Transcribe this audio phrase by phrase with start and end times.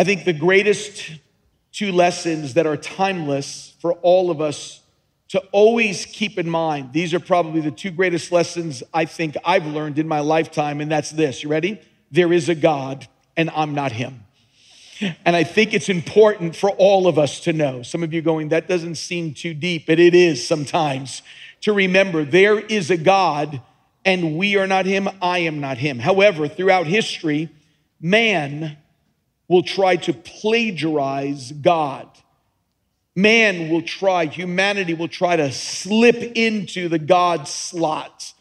[0.00, 1.10] I think the greatest
[1.72, 4.80] two lessons that are timeless for all of us
[5.28, 6.94] to always keep in mind.
[6.94, 10.90] These are probably the two greatest lessons I think I've learned in my lifetime, and
[10.90, 11.42] that's this.
[11.42, 11.78] You ready?
[12.10, 14.24] There is a God, and I'm not Him.
[15.26, 17.82] And I think it's important for all of us to know.
[17.82, 21.20] Some of you going, that doesn't seem too deep, but it is sometimes
[21.60, 23.60] to remember there is a God
[24.06, 25.98] and we are not Him, I am not Him.
[25.98, 27.50] However, throughout history,
[28.00, 28.78] man
[29.50, 32.08] will try to plagiarize God.
[33.16, 38.32] Man will try, humanity will try to slip into the God slot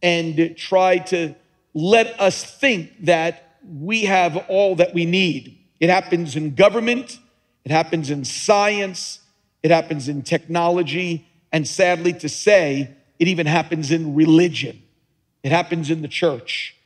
[0.00, 1.34] and try to
[1.74, 5.58] let us think that we have all that we need.
[5.80, 7.18] It happens in government,
[7.64, 9.18] it happens in science,
[9.64, 14.80] it happens in technology, and sadly to say, it even happens in religion.
[15.42, 16.76] It happens in the church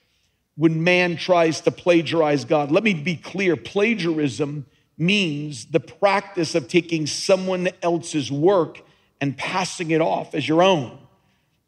[0.59, 2.73] when man tries to plagiarize God.
[2.73, 4.67] Let me be clear plagiarism
[4.99, 8.81] means the practice of taking someone else's work
[9.21, 10.99] and passing it off as your own.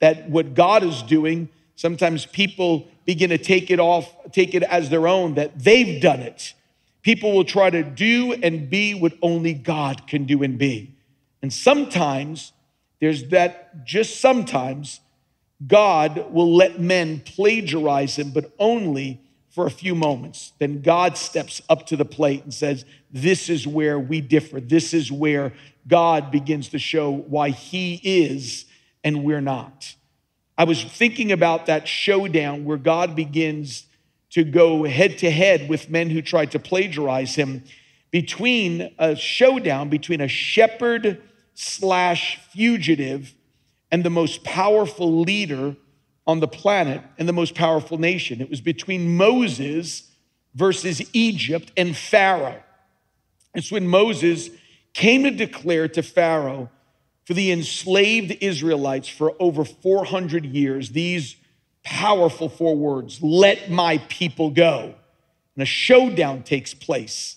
[0.00, 4.91] That what God is doing, sometimes people begin to take it off, take it as
[4.91, 6.52] their own, that they've done it.
[7.02, 10.97] People will try to do and be what only God can do and be.
[11.42, 12.52] And sometimes
[13.00, 14.98] there's that, just sometimes,
[15.66, 20.53] God will let men plagiarize him, but only for a few moments.
[20.58, 24.61] Then God steps up to the plate and says, This is where we differ.
[24.61, 25.53] This is where
[25.86, 28.64] God begins to show why he is
[29.03, 29.94] and we're not.
[30.56, 33.86] I was thinking about that showdown where God begins
[34.31, 37.64] to go head to head with men who tried to plagiarize him
[38.11, 41.22] between a showdown between a shepherd
[41.55, 43.34] slash fugitive
[43.91, 45.77] and the most powerful leader
[46.27, 48.41] on the planet and the most powerful nation.
[48.41, 50.10] It was between Moses
[50.55, 52.62] versus Egypt and Pharaoh.
[53.55, 54.50] It's when Moses
[54.92, 56.70] came to declare to Pharaoh
[57.24, 61.36] for the enslaved Israelites for over 400 years these
[61.82, 64.94] powerful four words let my people go.
[65.56, 67.36] And a showdown takes place.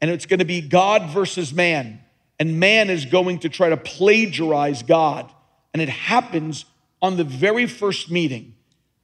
[0.00, 2.00] And it's going to be God versus man.
[2.38, 5.32] And man is going to try to plagiarize God.
[5.76, 6.64] And it happens
[7.02, 8.54] on the very first meeting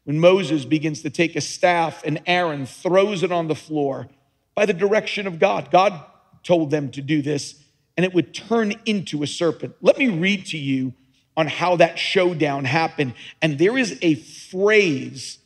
[0.05, 4.09] when Moses begins to take a staff and Aaron throws it on the floor
[4.55, 5.71] by the direction of God.
[5.71, 6.03] God
[6.43, 7.63] told them to do this,
[7.95, 9.75] and it would turn into a serpent.
[9.83, 10.95] Let me read to you
[11.37, 13.13] on how that showdown happened.
[13.43, 15.41] And there is a phrase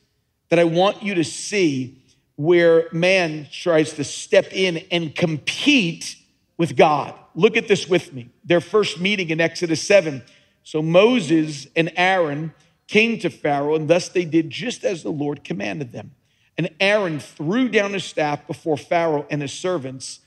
[0.50, 2.00] that I want you to see
[2.36, 6.18] where man tries to step in and compete
[6.56, 7.14] with God.
[7.34, 8.28] Look at this with me.
[8.44, 10.22] Their first meeting in Exodus 7
[10.66, 12.52] so Moses and Aaron
[12.88, 16.10] came to Pharaoh, and thus they did just as the Lord commanded them.
[16.58, 20.18] And Aaron threw down his staff before Pharaoh and his servants,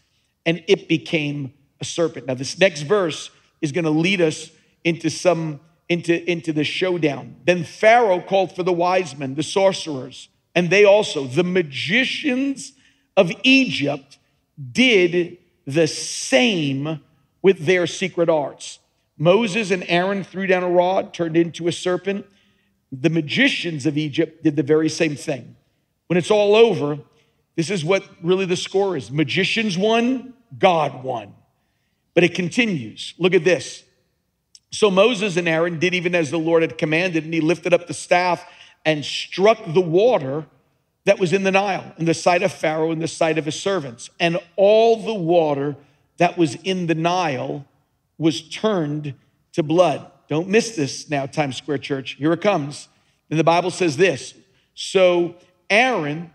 [0.46, 1.52] and it became
[1.82, 2.28] a serpent.
[2.28, 4.50] Now, this next verse is going to lead us
[4.86, 7.36] into some into, into the showdown.
[7.44, 12.72] Then Pharaoh called for the wise men, the sorcerers, and they also, the magicians
[13.18, 14.20] of Egypt,
[14.72, 17.02] did the same
[17.42, 18.80] with their secret arts.
[19.20, 22.26] Moses and Aaron threw down a rod, turned into a serpent.
[22.92, 25.58] The magicians of Egypt did the very same thing.
[26.08, 26.98] When it's all over,
[27.56, 31.36] this is what really the score is magicians one, God one.
[32.16, 33.14] But it continues.
[33.20, 33.84] Look at this.
[34.72, 37.88] So Moses and Aaron did even as the Lord had commanded, and he lifted up
[37.88, 38.46] the staff
[38.86, 40.46] and struck the water
[41.04, 43.60] that was in the Nile, in the sight of Pharaoh, in the sight of his
[43.60, 44.10] servants.
[44.20, 45.76] And all the water
[46.18, 47.66] that was in the Nile
[48.20, 49.16] was turned
[49.54, 50.12] to blood.
[50.28, 52.12] Don't miss this now, Times Square Church.
[52.20, 52.88] Here it comes.
[53.32, 54.36] And the Bible says this
[54.76, 55.36] So
[55.72, 56.32] Aaron,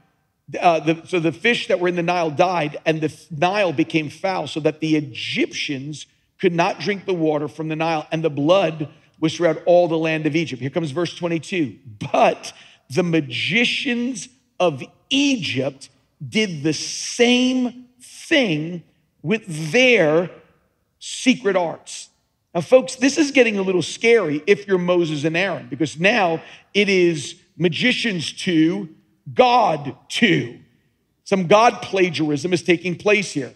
[0.61, 4.11] uh, the, so the fish that were in the Nile died, and the Nile became
[4.11, 6.07] foul, so that the Egyptians
[6.41, 8.89] could not drink the water from the Nile, and the blood
[9.21, 10.61] was throughout all the land of Egypt.
[10.61, 11.79] Here comes verse 22.
[12.13, 12.53] But
[12.91, 14.29] the magicians
[14.59, 15.89] of Egypt
[16.27, 18.83] did the same thing
[19.23, 20.31] with their
[21.05, 22.09] secret arts.
[22.55, 26.43] Now, folks, this is getting a little scary if you're Moses and Aaron, because now
[26.73, 28.89] it is magicians two
[29.33, 30.61] God two.
[31.25, 33.53] Some God plagiarism is taking place here.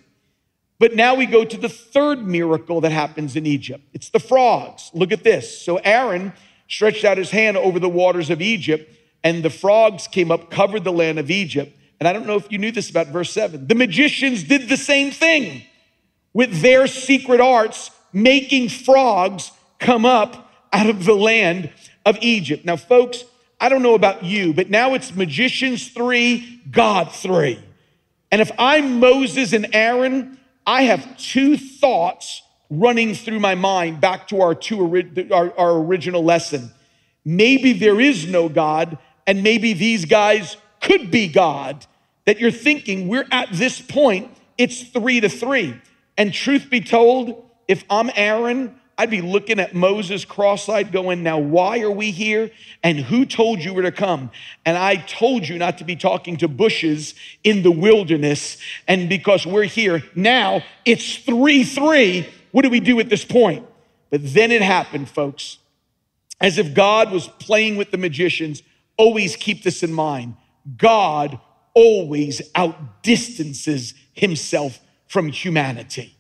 [0.79, 3.85] But now we go to the third miracle that happens in Egypt.
[3.93, 4.91] It's the frogs.
[4.95, 5.63] Look at this.
[5.63, 6.33] So Aaron
[6.69, 8.93] stretched out his hand over the waters of Egypt,
[9.25, 11.77] and the frogs came up, covered the land of Egypt.
[11.99, 13.67] And I don't know if you knew this about verse 7.
[13.67, 15.65] The magicians did the same thing
[16.39, 19.51] with their secret arts, making frogs
[19.81, 21.69] come up out of the land
[22.07, 22.65] of Egypt.
[22.65, 23.25] Now, folks,
[23.61, 27.59] I don't know about you, but now it's magicians three, God three.
[28.31, 32.41] And if I'm Moses and Aaron, I have two thoughts
[32.71, 34.81] running through my mind back to our, two,
[35.33, 36.71] our, our original lesson.
[37.25, 38.97] Maybe there is no God,
[39.27, 41.85] and maybe these guys could be God.
[42.27, 45.81] That you're thinking, we're at this point, it's three to three.
[46.19, 51.23] And truth be told, if I'm Aaron, I'd be looking at Moses cross eyed, going,
[51.23, 52.51] Now, why are we here?
[52.83, 54.33] And who told you were to come?
[54.67, 58.59] And I told you not to be talking to bushes in the wilderness.
[58.89, 62.29] And because we're here now, it's 3 3.
[62.51, 63.65] What do we do at this point?
[64.11, 65.59] But then it happened, folks.
[66.41, 68.65] As if God was playing with the magicians.
[68.97, 70.35] Always keep this in mind
[70.77, 71.39] God
[71.75, 76.17] always outdistances himself from humanity.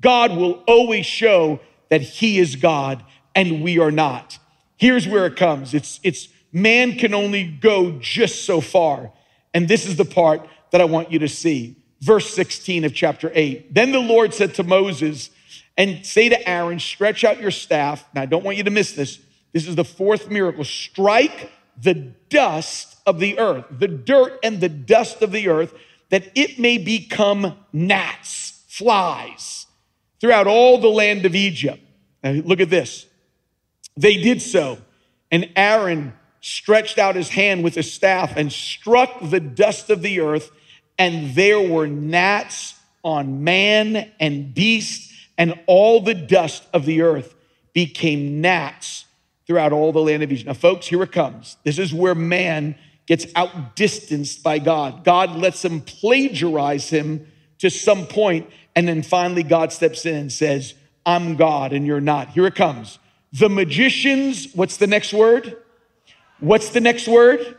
[0.00, 3.04] God will always show that he is God
[3.34, 4.38] and we are not.
[4.76, 5.74] Here's where it comes.
[5.74, 9.12] It's, it's man can only go just so far.
[9.52, 11.76] And this is the part that I want you to see.
[12.00, 13.74] Verse 16 of chapter 8.
[13.74, 15.30] Then the Lord said to Moses,
[15.76, 18.04] and say to Aaron, stretch out your staff.
[18.12, 19.20] Now, I don't want you to miss this.
[19.52, 20.64] This is the fourth miracle.
[20.64, 25.72] Strike the dust of the earth, the dirt and the dust of the earth,
[26.10, 29.66] that it may become gnats, flies
[30.20, 31.80] throughout all the land of Egypt.
[32.22, 33.06] Now, look at this.
[33.96, 34.78] They did so,
[35.30, 40.20] and Aaron stretched out his hand with his staff and struck the dust of the
[40.20, 40.50] earth,
[40.98, 47.34] and there were gnats on man and beast, and all the dust of the earth
[47.72, 49.04] became gnats
[49.46, 50.46] throughout all the land of Egypt.
[50.46, 51.56] Now, folks, here it comes.
[51.64, 52.76] This is where man
[53.08, 55.02] gets outdistanced by God.
[55.02, 57.26] God lets him plagiarize him
[57.58, 60.74] to some point, and then finally God steps in and says,
[61.06, 62.28] I'm God and you're not.
[62.28, 62.98] Here it comes.
[63.32, 65.56] The magicians, what's the next word?
[66.38, 67.56] What's the next word?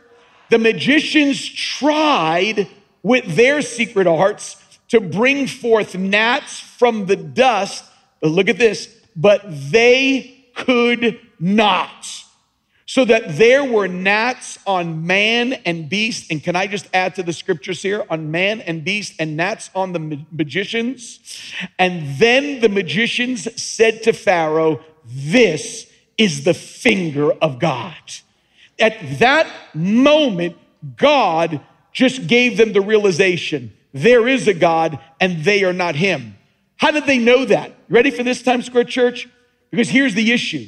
[0.50, 2.68] The magicians tried
[3.02, 4.56] with their secret arts
[4.88, 7.84] to bring forth gnats from the dust.
[8.20, 12.24] But look at this, but they could not
[12.90, 16.28] so that there were gnats on man and beast.
[16.28, 19.70] And can I just add to the scriptures here on man and beast and gnats
[19.76, 21.20] on the magicians?
[21.78, 25.88] And then the magicians said to Pharaoh, This
[26.18, 27.94] is the finger of God.
[28.80, 30.56] At that moment,
[30.96, 31.60] God
[31.92, 36.36] just gave them the realization there is a God and they are not Him.
[36.76, 37.72] How did they know that?
[37.88, 39.28] Ready for this Times Square Church?
[39.70, 40.66] Because here's the issue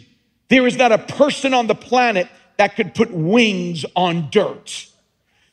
[0.53, 2.29] there is not a person on the planet
[2.59, 4.87] that could put wings on dirt.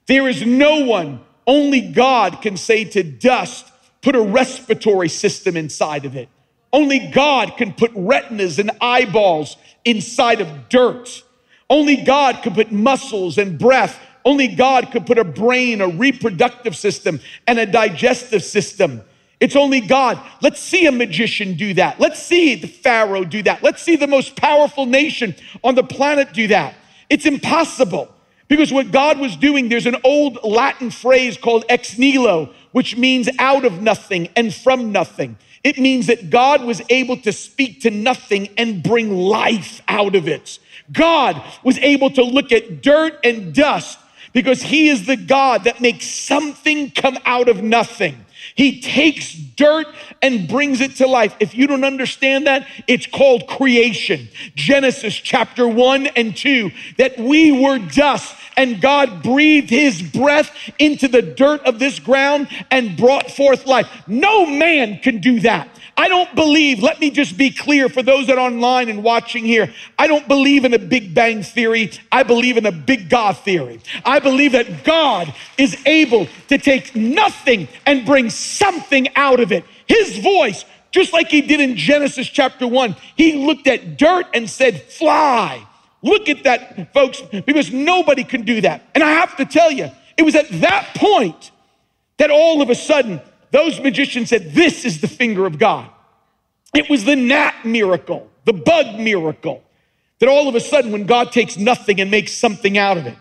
[0.08, 3.66] There is no one, only God can say to dust,
[4.02, 6.28] put a respiratory system inside of it.
[6.74, 9.56] Only God can put retinas and eyeballs
[9.86, 11.24] inside of dirt.
[11.70, 13.98] Only God can put muscles and breath.
[14.26, 19.02] Only God could put a brain, a reproductive system, and a digestive system.
[19.40, 20.20] It's only God.
[20.42, 22.00] Let's see a magician do that.
[22.00, 23.64] Let's see the Pharaoh do that.
[23.64, 25.34] Let's see the most powerful nation
[25.64, 26.76] on the planet do that.
[27.10, 28.14] It's impossible
[28.50, 33.30] because what God was doing, there's an old Latin phrase called ex nihilo, which means
[33.40, 35.38] out of nothing and from nothing.
[35.64, 40.28] It means that God was able to speak to nothing and bring life out of
[40.28, 40.60] it.
[40.92, 44.00] God was able to look at dirt and dust
[44.34, 48.26] because he is the God that makes something come out of nothing.
[48.60, 49.88] He takes dirt
[50.22, 51.34] and brings it to life.
[51.40, 54.28] If you don't understand that, it's called creation.
[54.54, 61.08] Genesis chapter 1 and 2 that we were dust and God breathed his breath into
[61.08, 63.88] the dirt of this ground and brought forth life.
[64.08, 65.70] No man can do that.
[66.00, 69.44] I don't believe, let me just be clear for those that are online and watching
[69.44, 71.92] here, I don't believe in a Big Bang theory.
[72.10, 73.82] I believe in a big God theory.
[74.06, 79.66] I believe that God is able to take nothing and bring something out of it.
[79.88, 84.50] His voice, just like he did in Genesis chapter 1, he looked at dirt and
[84.50, 85.66] said, Fly.
[86.02, 88.84] Look at that, folks, because nobody can do that.
[88.96, 91.52] And I have to tell you, it was at that point
[92.18, 95.90] that all of a sudden those magicians said, This is the finger of God.
[96.74, 99.64] It was the gnat miracle, the bug miracle,
[100.20, 103.18] that all of a sudden, when God takes nothing and makes something out of it.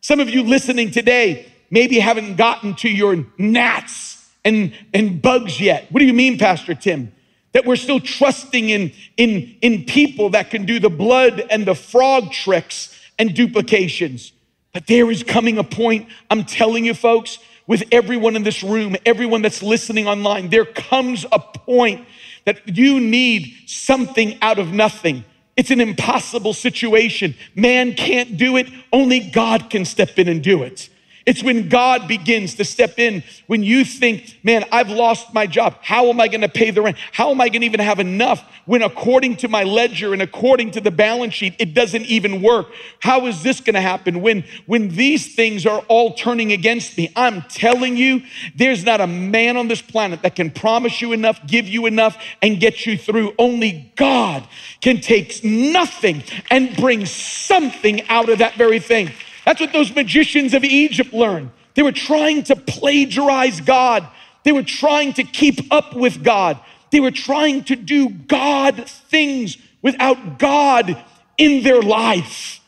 [0.00, 5.86] Some of you listening today maybe haven't gotten to your gnats and, and bugs yet.
[5.90, 7.12] What do you mean, Pastor Tim?
[7.52, 11.74] That we're still trusting in, in, in people that can do the blood and the
[11.74, 14.32] frog tricks and duplications.
[14.72, 18.96] But there is coming a point, I'm telling you, folks, with everyone in this room,
[19.04, 22.06] everyone that's listening online, there comes a point
[22.44, 25.24] that you need something out of nothing.
[25.56, 27.34] It's an impossible situation.
[27.54, 30.88] Man can't do it, only God can step in and do it.
[31.26, 33.22] It's when God begins to step in.
[33.46, 35.76] When you think, man, I've lost my job.
[35.82, 36.96] How am I going to pay the rent?
[37.12, 40.70] How am I going to even have enough when according to my ledger and according
[40.72, 42.68] to the balance sheet, it doesn't even work?
[43.00, 47.12] How is this going to happen when, when these things are all turning against me?
[47.14, 48.22] I'm telling you,
[48.54, 52.16] there's not a man on this planet that can promise you enough, give you enough,
[52.40, 53.34] and get you through.
[53.38, 54.48] Only God
[54.80, 59.10] can take nothing and bring something out of that very thing.
[59.50, 61.50] That's what those magicians of Egypt learned.
[61.74, 64.06] They were trying to plagiarize God.
[64.44, 66.60] They were trying to keep up with God.
[66.92, 71.04] They were trying to do God things without God
[71.36, 72.60] in their life.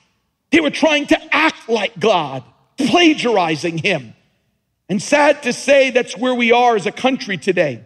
[0.51, 2.43] They were trying to act like God,
[2.79, 4.15] plagiarizing Him.
[4.89, 7.85] And sad to say, that's where we are as a country today.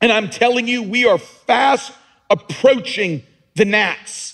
[0.00, 1.90] And I'm telling you, we are fast
[2.30, 3.24] approaching
[3.56, 4.33] the gnats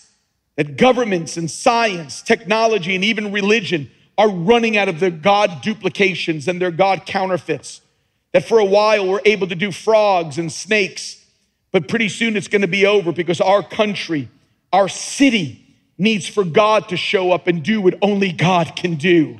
[0.56, 6.46] that governments and science, technology, and even religion are running out of their God duplications
[6.48, 7.80] and their God counterfeits.
[8.32, 11.24] That for a while we're able to do frogs and snakes,
[11.72, 14.28] but pretty soon it's going to be over because our country,
[14.72, 15.64] our city
[15.98, 19.38] needs for God to show up and do what only God can do.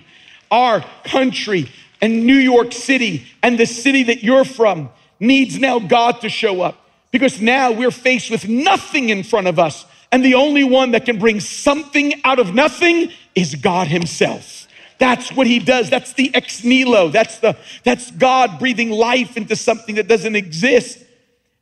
[0.50, 6.20] Our country and New York City and the city that you're from needs now God
[6.22, 10.34] to show up because now we're faced with nothing in front of us and the
[10.34, 14.66] only one that can bring something out of nothing is God Himself.
[14.98, 15.88] That's what He does.
[15.88, 17.08] That's the ex nihilo.
[17.08, 21.04] That's the that's God breathing life into something that doesn't exist.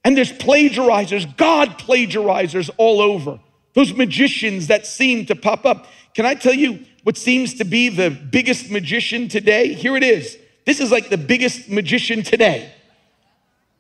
[0.05, 3.39] And there's plagiarizers, God plagiarizers all over.
[3.75, 5.87] Those magicians that seem to pop up.
[6.15, 9.73] Can I tell you what seems to be the biggest magician today?
[9.75, 10.37] Here it is.
[10.65, 12.73] This is like the biggest magician today.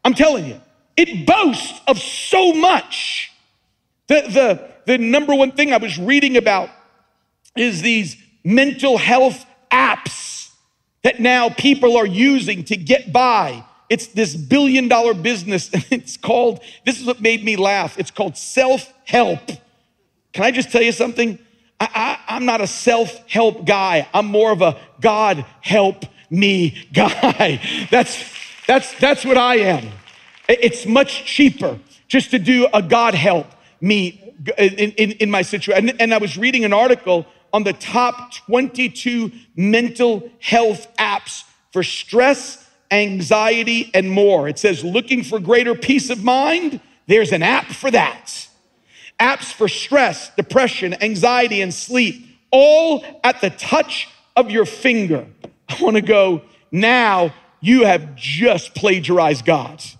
[0.04, 0.60] I'm telling you,
[0.96, 3.27] it boasts of so much
[4.08, 6.70] the, the, the number one thing I was reading about
[7.56, 10.50] is these mental health apps
[11.02, 13.64] that now people are using to get by.
[13.88, 17.98] It's this billion dollar business, and it's called, this is what made me laugh.
[17.98, 19.46] It's called self help.
[20.32, 21.38] Can I just tell you something?
[21.80, 24.08] I, I, I'm not a self help guy.
[24.12, 27.60] I'm more of a God help me guy.
[27.90, 28.32] That's,
[28.66, 29.88] that's, that's what I am.
[30.48, 33.46] It's much cheaper just to do a God help
[33.80, 35.88] me in, in, in my situation.
[35.88, 41.82] And, and I was reading an article on the top 22 mental health apps for
[41.82, 44.48] stress, anxiety, and more.
[44.48, 46.80] It says, looking for greater peace of mind?
[47.06, 48.48] There's an app for that.
[49.18, 55.26] Apps for stress, depression, anxiety, and sleep, all at the touch of your finger.
[55.68, 59.97] I want to go, now you have just plagiarized God's.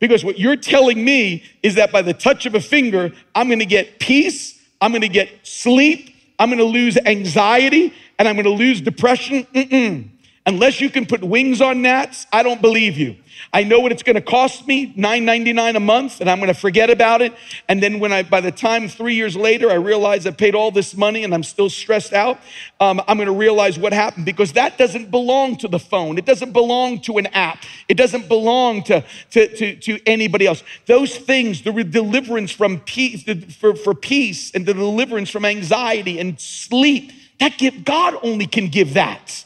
[0.00, 3.64] Because what you're telling me is that by the touch of a finger, I'm gonna
[3.66, 9.44] get peace, I'm gonna get sleep, I'm gonna lose anxiety, and I'm gonna lose depression.
[9.54, 10.08] Mm-mm.
[10.46, 13.16] Unless you can put wings on gnats, I don't believe you.
[13.52, 16.58] I know what it's going to cost me, $9.99 a month, and I'm going to
[16.58, 17.34] forget about it.
[17.68, 20.70] And then when I, by the time three years later, I realize I paid all
[20.70, 22.38] this money and I'm still stressed out,
[22.80, 26.18] um, I'm going to realize what happened because that doesn't belong to the phone.
[26.18, 27.64] It doesn't belong to an app.
[27.88, 30.62] It doesn't belong to, to, to, to anybody else.
[30.86, 33.24] Those things, the deliverance from peace,
[33.56, 38.68] for, for peace and the deliverance from anxiety and sleep, that give, God only can
[38.68, 39.44] give that.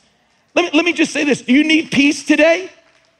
[0.54, 1.42] Let me, let me just say this.
[1.42, 2.70] Do you need peace today?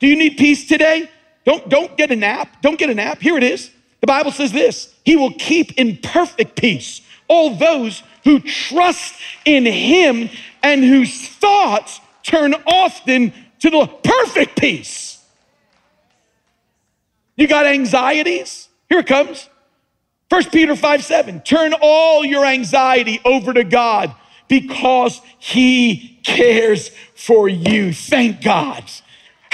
[0.04, 1.08] Do you need peace today?
[1.46, 2.61] Don't, don't get a nap.
[2.61, 3.23] Don't get a nap.
[3.23, 3.70] Here it is.
[4.02, 9.14] The Bible says this He will keep in perfect peace all those who trust
[9.46, 10.28] in Him
[10.62, 15.25] and whose thoughts turn often to the perfect peace.
[17.37, 18.68] You got anxieties?
[18.90, 19.49] Here it comes.
[20.28, 21.40] 1 Peter 5 7.
[21.40, 24.14] Turn all your anxiety over to God
[24.49, 27.94] because He cares for you.
[27.94, 28.84] Thank God.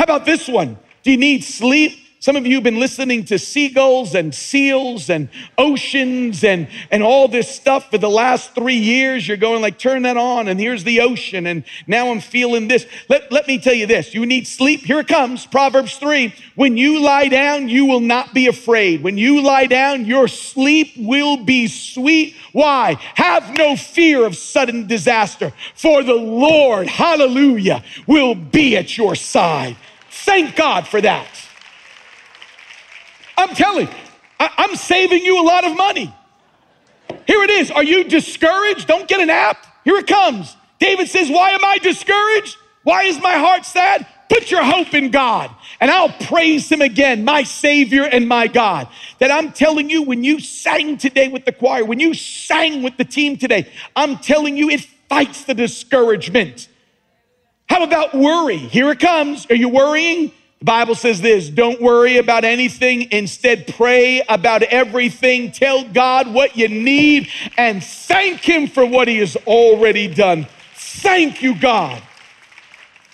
[0.01, 0.79] How about this one?
[1.03, 1.93] Do you need sleep?
[2.21, 5.29] Some of you have been listening to seagulls and seals and
[5.59, 9.29] oceans and, and all this stuff for the last three years.
[9.29, 12.87] You're going like, turn that on and here's the ocean and now I'm feeling this.
[13.11, 14.15] Let, let me tell you this.
[14.15, 14.81] You need sleep.
[14.81, 15.45] Here it comes.
[15.47, 16.35] Proverbs 3.
[16.57, 19.03] When you lie down, you will not be afraid.
[19.03, 22.37] When you lie down, your sleep will be sweet.
[22.53, 22.95] Why?
[23.17, 29.77] Have no fear of sudden disaster for the Lord, hallelujah, will be at your side.
[30.25, 31.29] Thank God for that.
[33.37, 33.89] I'm telling
[34.39, 36.15] I, I'm saving you a lot of money.
[37.27, 37.71] Here it is.
[37.71, 38.87] Are you discouraged?
[38.87, 39.67] Don't get an app.
[39.85, 40.57] Here it comes.
[40.79, 42.57] David says, Why am I discouraged?
[42.83, 44.07] Why is my heart sad?
[44.31, 45.51] Put your hope in God.
[45.81, 48.89] And I'll praise him again, my Savior and my God.
[49.19, 52.97] That I'm telling you, when you sang today with the choir, when you sang with
[52.97, 56.69] the team today, I'm telling you, it fights the discouragement.
[57.71, 58.57] How about worry?
[58.57, 59.47] Here it comes.
[59.49, 60.33] Are you worrying?
[60.59, 63.13] The Bible says this don't worry about anything.
[63.13, 65.53] Instead, pray about everything.
[65.53, 70.49] Tell God what you need and thank Him for what He has already done.
[70.75, 72.03] Thank you, God.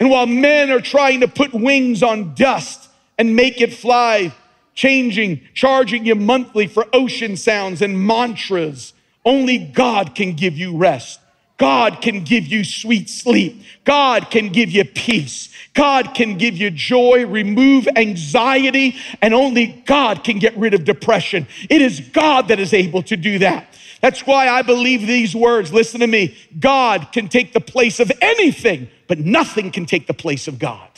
[0.01, 4.33] And while men are trying to put wings on dust and make it fly,
[4.75, 11.21] changing, charging you monthly for ocean sounds and mantras, only God can give you rest.
[11.59, 13.63] God can give you sweet sleep.
[13.85, 15.49] God can give you peace.
[15.73, 21.47] God can give you joy, remove anxiety, and only God can get rid of depression.
[21.71, 23.69] It is God that is able to do that.
[24.01, 25.73] That's why I believe these words.
[25.73, 26.37] Listen to me.
[26.59, 30.89] God can take the place of anything, but nothing can take the place of God.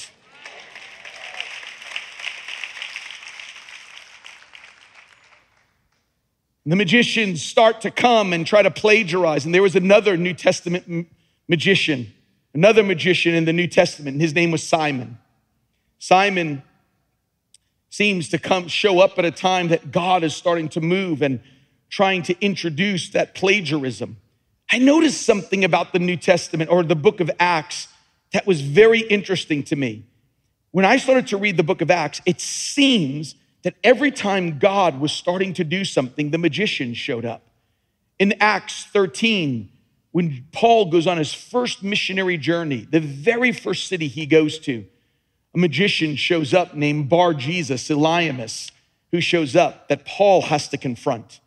[6.71, 9.47] The magicians start to come and try to plagiarize.
[9.47, 11.09] And there was another New Testament
[11.49, 12.13] magician,
[12.53, 14.15] another magician in the New Testament.
[14.15, 15.19] And his name was Simon.
[15.99, 16.63] Simon
[17.89, 21.41] seems to come show up at a time that God is starting to move and
[21.89, 24.19] trying to introduce that plagiarism.
[24.71, 27.89] I noticed something about the New Testament or the book of Acts
[28.35, 30.05] that was very interesting to me.
[30.73, 35.01] When I started to read the book of Acts, it seems that every time God
[35.01, 37.43] was starting to do something, the magicians showed up.
[38.19, 39.71] In Acts 13,
[40.13, 44.87] when Paul goes on his first missionary journey, the very first city he goes to,
[45.55, 48.71] a magician shows up named Bar Jesus, Eliamus,
[49.13, 51.41] who shows up that Paul has to confront.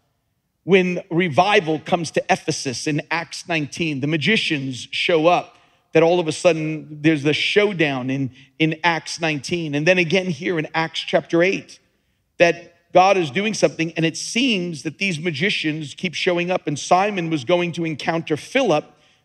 [0.64, 5.58] When revival comes to Ephesus in Acts 19, the magicians show up
[5.94, 9.76] that all of a sudden there's the showdown in, in Acts 19.
[9.76, 11.80] And then again here in Acts chapter 8
[12.42, 16.66] that God is doing something, and it seems that these magicians keep showing up.
[16.66, 18.84] And Simon was going to encounter Philip,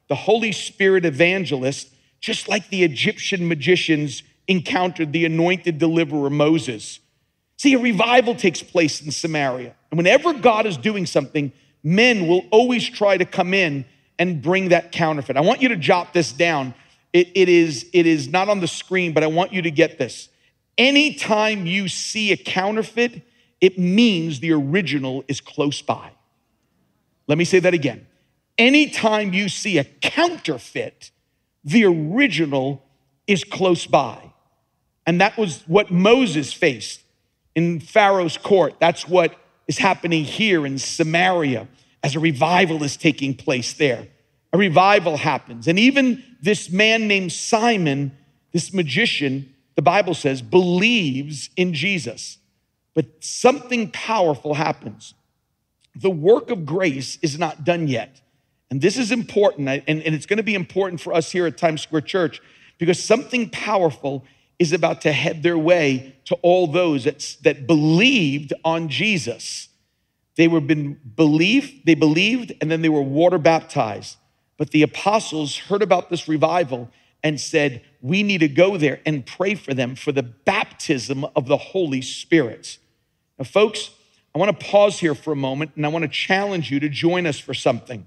[0.09, 1.89] the Holy Spirit evangelist,
[2.21, 7.01] just like the Egyptian magicians encountered the anointed deliverer Moses.
[7.57, 9.75] See, a revival takes place in Samaria.
[9.91, 13.87] And whenever God is doing something, men will always try to come in
[14.19, 15.39] and bring that counterfeit.
[15.39, 16.75] I want you to jot this down.
[17.15, 19.99] It, it, is, it is not on the screen, but I want you to get
[19.99, 20.29] this.
[20.79, 23.23] Anytime you see a counterfeit,
[23.61, 26.11] it means the original is close by.
[27.27, 28.07] Let me say that again.
[28.59, 31.11] Anytime you see a counterfeit,
[31.65, 32.83] the original
[33.27, 34.33] is close by.
[35.07, 37.03] And that was what Moses faced
[37.55, 38.75] in Pharaoh's court.
[38.81, 39.35] That's what
[39.67, 41.69] is happening here in Samaria
[42.03, 44.09] as a revival is taking place there.
[44.53, 45.67] A revival happens.
[45.67, 48.17] And even this man named Simon,
[48.53, 52.39] this magician, the Bible says, believes in Jesus.
[52.95, 55.15] But something powerful happens.
[55.95, 58.21] The work of grace is not done yet.
[58.71, 61.57] And this is important, and, and it's going to be important for us here at
[61.57, 62.43] Times Square Church
[62.79, 64.25] because something powerful
[64.59, 69.69] is about to head their way to all those that, that believed on Jesus.
[70.37, 74.17] They were been believed, they believed, and then they were water baptized.
[74.57, 76.91] But the apostles heard about this revival
[77.27, 81.47] and said, We need to go there and pray for them for the baptism of
[81.47, 82.79] the Holy Spirit.
[83.37, 83.91] Now, folks,
[84.33, 86.89] I want to pause here for a moment and I want to challenge you to
[86.89, 88.07] join us for something.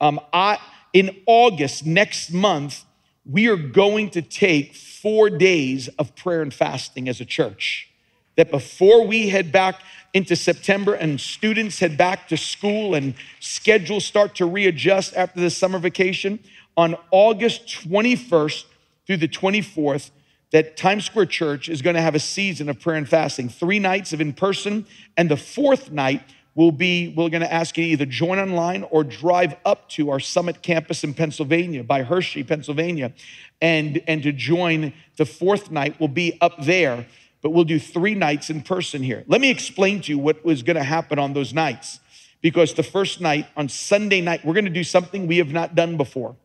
[0.00, 0.58] Um, I,
[0.92, 2.84] in August next month,
[3.24, 7.88] we are going to take four days of prayer and fasting as a church.
[8.34, 9.76] That before we head back
[10.14, 15.50] into September and students head back to school and schedules start to readjust after the
[15.50, 16.40] summer vacation,
[16.78, 18.64] on August 21st
[19.04, 20.12] through the 24th
[20.52, 23.80] that Times Square Church is going to have a season of prayer and fasting, three
[23.80, 24.86] nights of in person,
[25.16, 26.22] and the fourth night
[26.54, 30.10] will be we're going to ask you to either join online or drive up to
[30.10, 33.12] our summit campus in Pennsylvania by Hershey, Pennsylvania,
[33.60, 37.06] and and to join the fourth night will be up there,
[37.42, 39.24] but we'll do three nights in person here.
[39.26, 41.98] Let me explain to you what was going to happen on those nights,
[42.40, 45.74] because the first night on Sunday night we're going to do something we have not
[45.74, 46.36] done before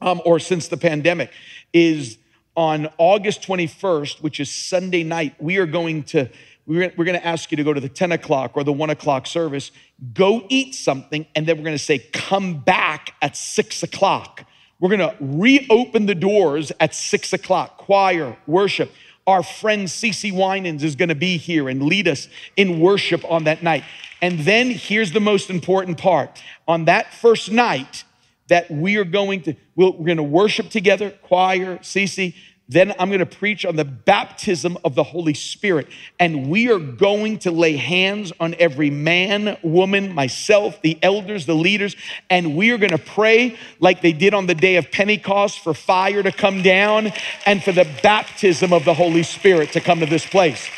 [0.00, 1.30] um, or since the pandemic,
[1.72, 2.18] is
[2.56, 6.28] on August 21st, which is Sunday night, we are going to
[6.70, 9.26] we're, going to ask you to go to the 10 o'clock or the 1 o'clock
[9.26, 9.72] service,
[10.14, 14.46] go eat something, and then we're going to say, come back at 6 o'clock.
[14.78, 18.92] We're going to reopen the doors at 6 o'clock, choir, worship.
[19.26, 23.44] Our friend Cece Winans is going to be here and lead us in worship on
[23.44, 23.82] that night.
[24.22, 26.40] And then here's the most important part.
[26.68, 28.04] On that first night,
[28.50, 32.34] that we are going to, we are going to worship together, choir, Cece.
[32.68, 35.88] Then I'm going to preach on the baptism of the Holy Spirit.
[36.20, 41.54] And we are going to lay hands on every man, woman, myself, the elders, the
[41.54, 41.96] leaders,
[42.28, 45.74] and we are going to pray like they did on the day of Pentecost for
[45.74, 47.12] fire to come down
[47.44, 50.68] and for the baptism of the Holy Spirit to come to this place.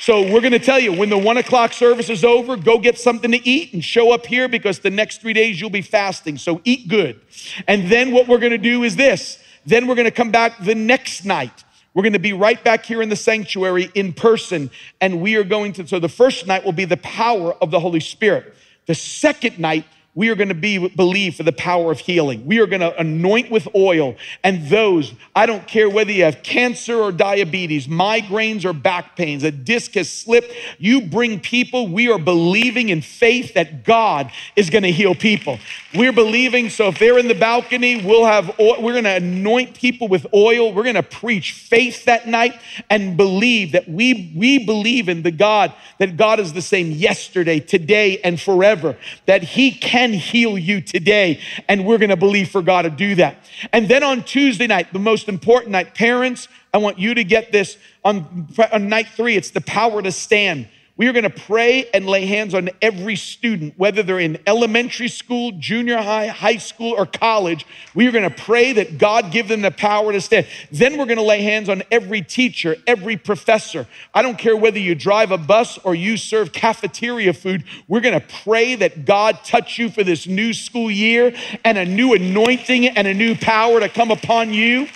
[0.00, 2.98] So we're going to tell you when the one o'clock service is over, go get
[2.98, 6.38] something to eat and show up here because the next three days you'll be fasting.
[6.38, 7.20] So eat good.
[7.68, 9.38] And then what we're going to do is this.
[9.66, 11.64] Then we're going to come back the next night.
[11.92, 14.70] We're going to be right back here in the sanctuary in person.
[15.02, 17.78] And we are going to, so the first night will be the power of the
[17.78, 18.54] Holy Spirit.
[18.86, 19.84] The second night,
[20.14, 22.44] we are going to be believe for the power of healing.
[22.44, 24.16] We are going to anoint with oil.
[24.42, 29.44] And those, I don't care whether you have cancer or diabetes, migraines or back pains,
[29.44, 31.86] a disc has slipped, you bring people.
[31.86, 35.60] We are believing in faith that God is going to heal people.
[35.94, 39.74] We're believing, so if they're in the balcony, we'll have oil, we're going to anoint
[39.74, 40.72] people with oil.
[40.72, 45.30] We're going to preach faith that night and believe that we we believe in the
[45.30, 48.96] God that God is the same yesterday, today and forever.
[49.26, 51.40] That he can can heal you today.
[51.68, 53.36] And we're going to believe for God to do that.
[53.72, 57.52] And then on Tuesday night, the most important night, parents, I want you to get
[57.52, 59.36] this on, on night three.
[59.36, 60.68] It's the power to stand.
[61.00, 65.08] We are going to pray and lay hands on every student, whether they're in elementary
[65.08, 67.64] school, junior high, high school, or college.
[67.94, 70.46] We are going to pray that God give them the power to stand.
[70.70, 73.86] Then we're going to lay hands on every teacher, every professor.
[74.12, 77.64] I don't care whether you drive a bus or you serve cafeteria food.
[77.88, 81.34] We're going to pray that God touch you for this new school year
[81.64, 84.86] and a new anointing and a new power to come upon you.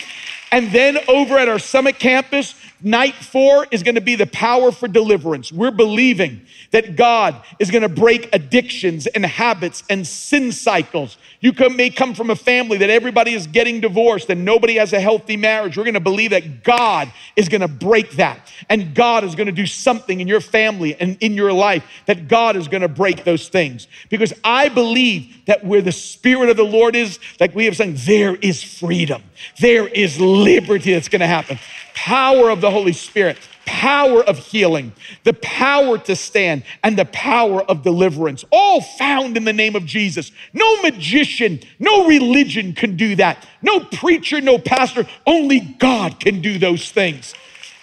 [0.53, 2.55] And then over at our summit campus,
[2.87, 5.51] Night four is going to be the power for deliverance.
[5.51, 11.17] We're believing that God is going to break addictions and habits and sin cycles.
[11.41, 15.01] You may come from a family that everybody is getting divorced and nobody has a
[15.01, 15.79] healthy marriage.
[15.79, 19.47] We're going to believe that God is going to break that and God is going
[19.47, 22.89] to do something in your family and in your life that God is going to
[22.89, 23.87] break those things.
[24.11, 27.97] Because I believe that where the Spirit of the Lord is, like we have said,
[27.97, 29.23] there is freedom,
[29.61, 31.59] there is liberty that's going to happen
[31.95, 34.93] power of the Holy Spirit, power of healing,
[35.23, 39.87] the power to stand, and the power of deliverance, all found in the name of
[39.87, 40.33] Jesus.
[40.53, 43.47] No magician, no religion can do that.
[43.63, 47.35] No preacher, no pastor, only God can do those things.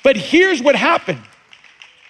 [0.03, 1.21] But here's what happened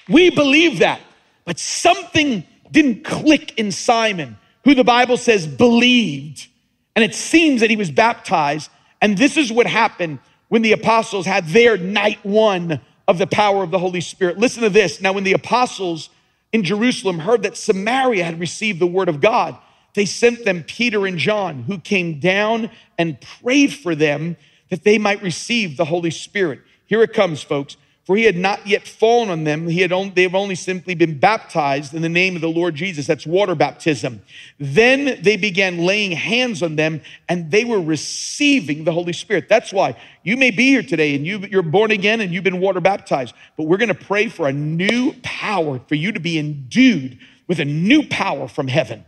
[0.10, 0.99] we believe that,
[1.45, 6.47] but something didn't click in Simon, who the Bible says believed.
[6.95, 8.69] And it seems that he was baptized.
[9.02, 13.64] And this is what happened when the apostles had their night one of the power
[13.64, 14.38] of the Holy Spirit.
[14.38, 15.02] Listen to this.
[15.02, 16.10] Now, when the apostles
[16.54, 19.58] in Jerusalem heard that Samaria had received the word of God,
[19.94, 24.38] they sent them Peter and John, who came down and prayed for them
[24.70, 26.62] that they might receive the Holy Spirit.
[26.86, 27.78] Here it comes, folks
[28.12, 29.69] for he had not yet fallen on them.
[29.69, 32.76] He had only, they have only simply been baptized in the name of the Lord
[32.76, 33.08] Jesus.
[33.08, 34.21] That's water baptism.
[34.60, 39.47] Then they began laying hands on them and they were receiving the Holy Spirit.
[39.47, 42.60] That's why you may be here today and you, you're born again and you've been
[42.60, 46.38] water baptized, but we're going to pray for a new power, for you to be
[46.38, 49.06] endued with a new power from heaven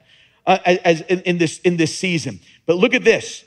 [0.48, 2.40] uh, as, in, in, this, in this season.
[2.66, 3.44] But look at this.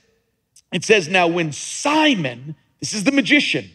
[0.70, 3.70] It says, now when Simon, this is the magician,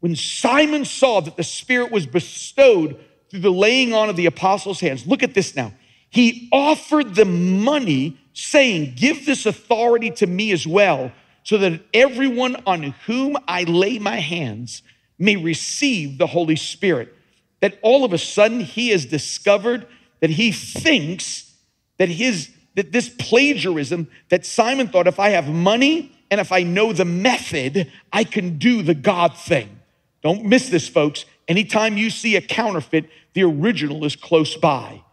[0.00, 2.98] when Simon saw that the Spirit was bestowed
[3.30, 5.72] through the laying on of the apostles' hands, look at this now.
[6.10, 12.56] He offered them money, saying, Give this authority to me as well, so that everyone
[12.66, 14.82] on whom I lay my hands
[15.18, 17.14] may receive the Holy Spirit.
[17.60, 19.86] That all of a sudden he has discovered
[20.20, 21.52] that he thinks
[21.98, 26.62] that his that this plagiarism that Simon thought if I have money and if I
[26.62, 29.75] know the method, I can do the God thing.
[30.26, 31.24] Don't miss this, folks.
[31.46, 35.04] Anytime you see a counterfeit, the original is close by.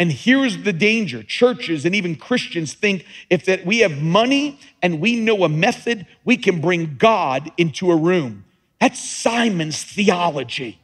[0.00, 4.98] And here's the danger churches and even Christians think if that we have money and
[4.98, 8.44] we know a method, we can bring God into a room.
[8.80, 10.80] That's Simon's theology.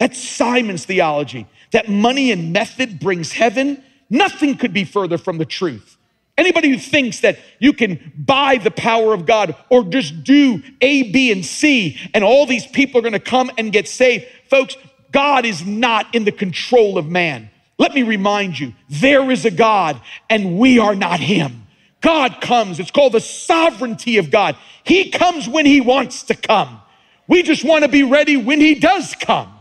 [0.00, 1.46] That's Simon's theology.
[1.70, 3.84] That money and method brings heaven.
[4.10, 5.95] Nothing could be further from the truth.
[6.38, 11.10] Anybody who thinks that you can buy the power of God or just do A,
[11.10, 14.76] B, and C, and all these people are gonna come and get saved, folks,
[15.12, 17.50] God is not in the control of man.
[17.78, 21.66] Let me remind you, there is a God and we are not him.
[22.02, 24.56] God comes, it's called the sovereignty of God.
[24.84, 26.80] He comes when he wants to come.
[27.28, 29.55] We just wanna be ready when he does come.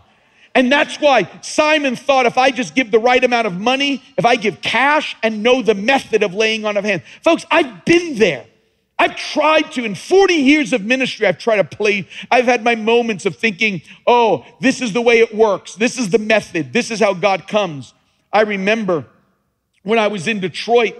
[0.55, 4.25] And that's why Simon thought if I just give the right amount of money, if
[4.25, 7.03] I give cash and know the method of laying on of hands.
[7.21, 8.45] Folks, I've been there.
[8.97, 12.07] I've tried to, in 40 years of ministry, I've tried to play.
[12.31, 15.75] I've had my moments of thinking, oh, this is the way it works.
[15.75, 16.71] This is the method.
[16.71, 17.93] This is how God comes.
[18.31, 19.05] I remember
[19.83, 20.95] when I was in Detroit,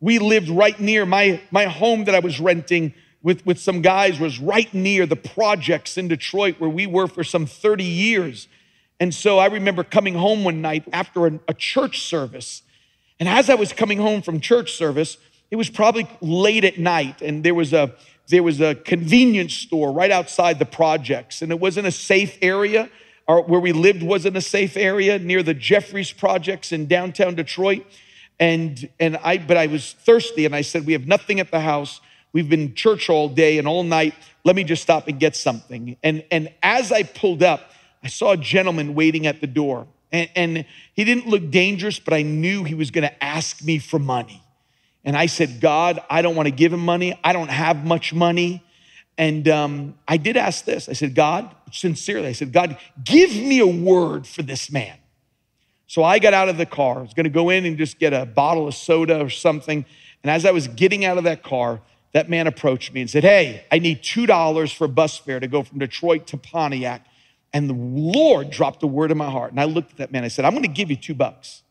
[0.00, 4.18] we lived right near my, my home that I was renting with, with some guys
[4.18, 8.48] was right near the projects in Detroit where we were for some 30 years.
[9.00, 12.62] And so I remember coming home one night after a, a church service.
[13.20, 15.18] And as I was coming home from church service,
[15.50, 17.94] it was probably late at night, and there was a
[18.28, 22.90] there was a convenience store right outside the projects, and it wasn't a safe area.
[23.26, 27.84] Or where we lived wasn't a safe area near the Jeffries projects in downtown Detroit.
[28.38, 31.60] And and I but I was thirsty, and I said, "We have nothing at the
[31.60, 32.00] house.
[32.32, 34.14] We've been church all day and all night.
[34.44, 38.32] Let me just stop and get something." And and as I pulled up, I saw
[38.32, 42.64] a gentleman waiting at the door, and, and he didn't look dangerous, but I knew
[42.64, 44.42] he was going to ask me for money.
[45.04, 47.18] And I said, God, I don't want to give him money.
[47.24, 48.62] I don't have much money.
[49.16, 50.88] And um, I did ask this.
[50.88, 54.96] I said, God, sincerely, I said, God, give me a word for this man.
[55.88, 56.98] So I got out of the car.
[56.98, 59.84] I was going to go in and just get a bottle of soda or something.
[60.22, 61.80] And as I was getting out of that car,
[62.12, 65.62] that man approached me and said, Hey, I need $2 for bus fare to go
[65.62, 67.06] from Detroit to Pontiac.
[67.52, 69.52] And the Lord dropped a word in my heart.
[69.52, 70.24] And I looked at that man.
[70.24, 71.62] I said, I'm going to give you two bucks.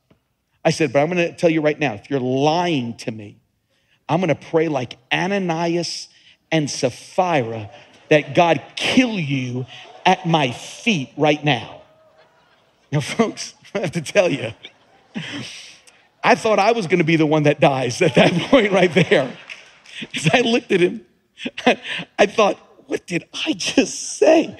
[0.66, 3.40] I said, but I'm going to tell you right now, if you're lying to me,
[4.10, 6.10] I'm going to pray like Ananias
[6.52, 7.70] and Sapphira
[8.10, 9.66] that God kill you
[10.06, 11.82] at my feet right now.
[12.92, 14.54] Now, folks, I have to tell you,
[16.24, 18.94] I thought I was going to be the one that dies at that point right
[18.94, 19.38] there.
[20.16, 21.06] As I looked at him,
[22.20, 24.58] I thought, what did I just say?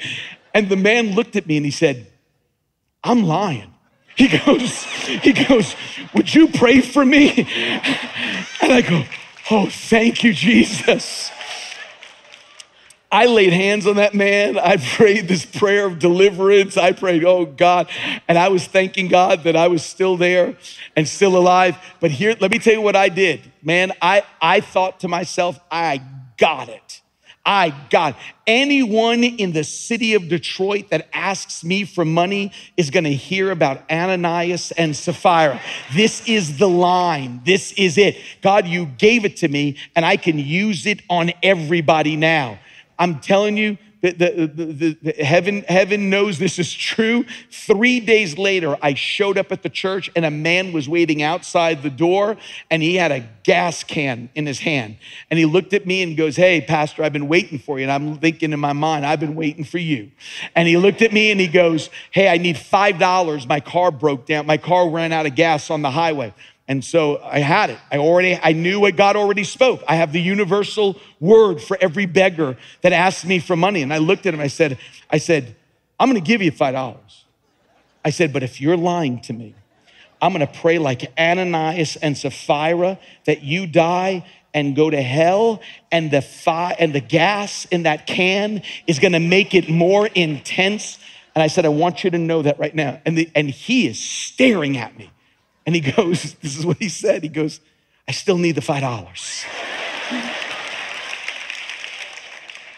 [0.58, 2.08] And the man looked at me and he said,
[3.04, 3.76] I'm lying.
[4.16, 5.76] He goes, he goes,
[6.16, 7.48] would you pray for me?
[8.60, 9.04] And I go,
[9.52, 11.30] oh, thank you, Jesus.
[13.12, 14.58] I laid hands on that man.
[14.58, 16.76] I prayed this prayer of deliverance.
[16.76, 17.88] I prayed, oh God.
[18.28, 20.58] And I was thanking God that I was still there
[20.96, 21.78] and still alive.
[22.00, 23.42] But here, let me tell you what I did.
[23.62, 26.02] Man, I, I thought to myself, I
[26.36, 26.97] got it.
[27.48, 33.06] I got anyone in the city of Detroit that asks me for money is going
[33.06, 35.62] to hear about Ananias and Sapphira.
[35.94, 37.40] This is the line.
[37.46, 38.18] This is it.
[38.42, 42.60] God, you gave it to me and I can use it on everybody now.
[43.00, 47.26] I'm telling you, the, the, the, heaven, heaven knows this is true.
[47.52, 51.82] Three days later, I showed up at the church and a man was waiting outside
[51.82, 52.38] the door
[52.70, 54.98] and he had a gas can in his hand.
[55.32, 57.84] And he looked at me and goes, Hey, Pastor, I've been waiting for you.
[57.84, 60.12] And I'm thinking in my mind, I've been waiting for you.
[60.56, 63.48] And he looked at me and he goes, Hey, I need $5.
[63.48, 64.46] My car broke down.
[64.46, 66.34] My car ran out of gas on the highway.
[66.68, 67.80] And so I had it.
[67.92, 69.84] I already, I knew what God already spoke.
[69.88, 73.82] I have the universal word for every beggar that asks me for money.
[73.82, 74.78] And I looked at him, I said,
[75.10, 75.56] I said,
[76.00, 77.26] I'm gonna give you five dollars.
[78.04, 79.56] I said, but if you're lying to me,
[80.22, 86.12] I'm gonna pray like Ananias and Sapphira that you die and go to hell and
[86.12, 90.98] the fi- and the gas in that can is gonna make it more intense.
[91.34, 93.00] And I said, I want you to know that right now.
[93.06, 95.12] And, the, and he is staring at me.
[95.68, 97.22] And he goes, This is what he said.
[97.22, 97.60] He goes,
[98.08, 99.46] I still need the $5.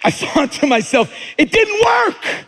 [0.02, 2.46] I thought to myself, it didn't work.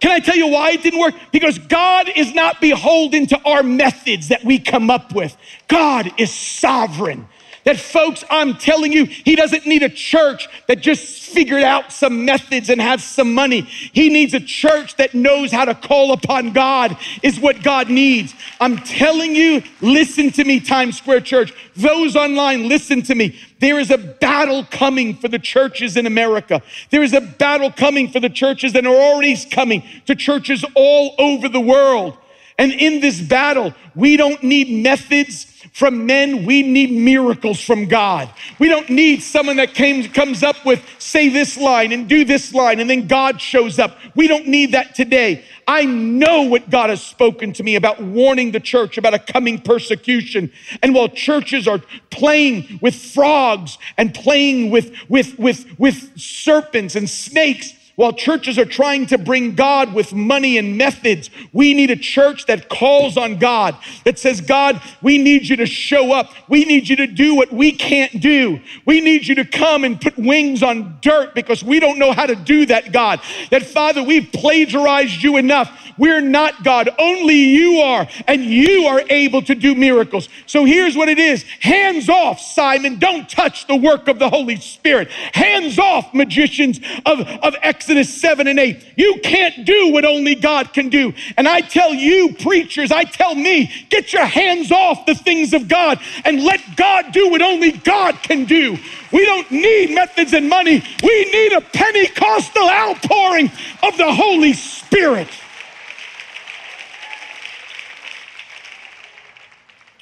[0.00, 1.14] Can I tell you why it didn't work?
[1.30, 5.36] Because God is not beholden to our methods that we come up with.
[5.68, 7.28] God is sovereign.
[7.68, 12.24] That, folks, I'm telling you, he doesn't need a church that just figured out some
[12.24, 13.60] methods and has some money.
[13.60, 18.34] He needs a church that knows how to call upon God, is what God needs.
[18.58, 21.52] I'm telling you, listen to me, Times Square Church.
[21.76, 23.38] Those online, listen to me.
[23.58, 26.62] There is a battle coming for the churches in America.
[26.88, 31.14] There is a battle coming for the churches that are already coming to churches all
[31.18, 32.16] over the world.
[32.56, 35.44] And in this battle, we don't need methods
[35.78, 36.44] from men.
[36.44, 38.28] We need miracles from God.
[38.58, 42.52] We don't need someone that came, comes up with, say this line and do this
[42.52, 43.96] line, and then God shows up.
[44.16, 45.44] We don't need that today.
[45.68, 49.60] I know what God has spoken to me about warning the church about a coming
[49.60, 50.50] persecution.
[50.82, 57.08] And while churches are playing with frogs and playing with, with, with, with serpents and
[57.08, 61.96] snakes, While churches are trying to bring God with money and methods, we need a
[61.96, 66.30] church that calls on God, that says, God, we need you to show up.
[66.48, 68.60] We need you to do what we can't do.
[68.86, 72.26] We need you to come and put wings on dirt because we don't know how
[72.26, 73.20] to do that, God.
[73.50, 75.68] That, Father, we've plagiarized you enough.
[75.98, 76.88] We're not God.
[77.00, 80.28] Only you are, and you are able to do miracles.
[80.46, 83.00] So here's what it is hands off, Simon.
[83.00, 85.10] Don't touch the work of the Holy Spirit.
[85.10, 87.56] Hands off, magicians of, of
[87.88, 88.84] Exodus 7 and 8.
[88.96, 91.14] You can't do what only God can do.
[91.38, 95.68] And I tell you, preachers, I tell me, get your hands off the things of
[95.68, 98.76] God and let God do what only God can do.
[99.10, 100.84] We don't need methods and money.
[101.02, 103.50] We need a Pentecostal outpouring
[103.82, 105.28] of the Holy Spirit.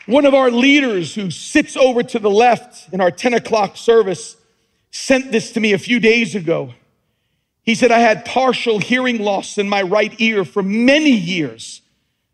[0.06, 4.36] One of our leaders who sits over to the left in our 10 o'clock service
[4.90, 6.74] sent this to me a few days ago.
[7.66, 11.82] He said, I had partial hearing loss in my right ear for many years.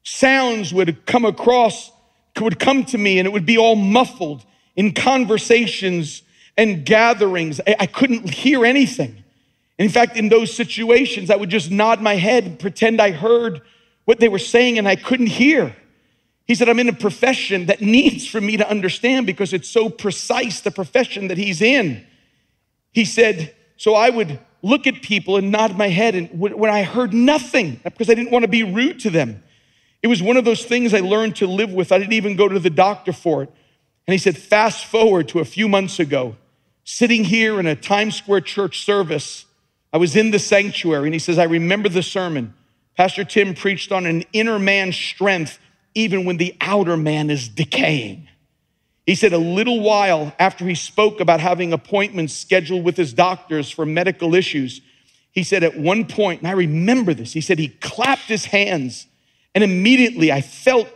[0.02, 1.90] Sounds would come across,
[2.38, 4.44] would come to me, and it would be all muffled
[4.76, 6.22] in conversations
[6.58, 7.62] and gatherings.
[7.66, 9.24] I, couldn't hear anything.
[9.78, 13.62] In fact, in those situations, I would just nod my head and pretend I heard
[14.04, 15.74] what they were saying and I couldn't hear.
[16.46, 19.88] He said, I'm in a profession that needs for me to understand because it's so
[19.88, 22.06] precise, the profession that he's in.
[22.90, 26.84] He said, So I would look at people and nod my head, and when I
[26.84, 29.42] heard nothing, because I didn't want to be rude to them,
[30.02, 31.92] it was one of those things I learned to live with.
[31.92, 33.52] I didn't even go to the doctor for it.
[34.06, 36.36] And he said, Fast forward to a few months ago,
[36.84, 39.46] sitting here in a Times Square church service.
[39.92, 42.54] I was in the sanctuary, and he says, I remember the sermon.
[42.96, 45.58] Pastor Tim preached on an inner man's strength
[45.94, 48.28] even when the outer man is decaying.
[49.06, 53.70] He said a little while after he spoke about having appointments scheduled with his doctors
[53.70, 54.80] for medical issues,
[55.32, 59.06] he said at one point, and I remember this, he said he clapped his hands
[59.54, 60.88] and immediately I felt,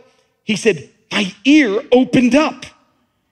[0.43, 2.65] he said, my ear opened up.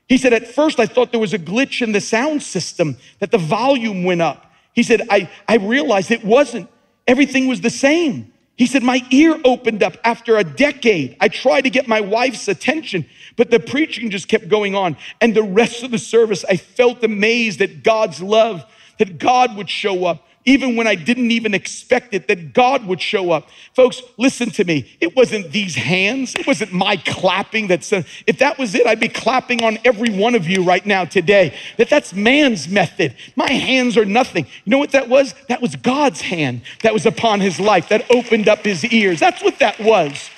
[0.07, 3.31] He said, at first I thought there was a glitch in the sound system, that
[3.31, 4.51] the volume went up.
[4.73, 6.69] He said, I, I realized it wasn't.
[7.07, 8.33] Everything was the same.
[8.57, 11.17] He said, My ear opened up after a decade.
[11.19, 14.95] I tried to get my wife's attention, but the preaching just kept going on.
[15.19, 18.65] And the rest of the service, I felt amazed at God's love,
[18.97, 23.01] that God would show up, even when I didn't even expect it, that God would
[23.01, 23.49] show up.
[23.73, 24.95] Folks, listen to me.
[25.01, 28.99] It wasn't these hands, it wasn't my clapping that said, if that was it, I'd
[28.99, 31.55] be clapping on every one of you right now today.
[31.77, 33.15] That that's man's method.
[33.35, 34.45] My hands are nothing.
[34.63, 35.33] You know what that was?
[35.49, 39.19] That was God's hand that was upon his life, that opened up his ears.
[39.19, 40.29] That's what that was.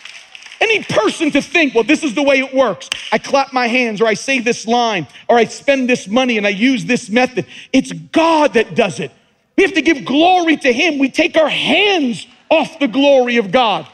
[0.59, 2.89] Any person to think, well, this is the way it works.
[3.11, 6.47] I clap my hands, or I say this line, or I spend this money and
[6.47, 7.45] I use this method.
[7.71, 9.11] It's God that does it.
[9.57, 10.99] We have to give glory to Him.
[10.99, 13.87] We take our hands off the glory of God.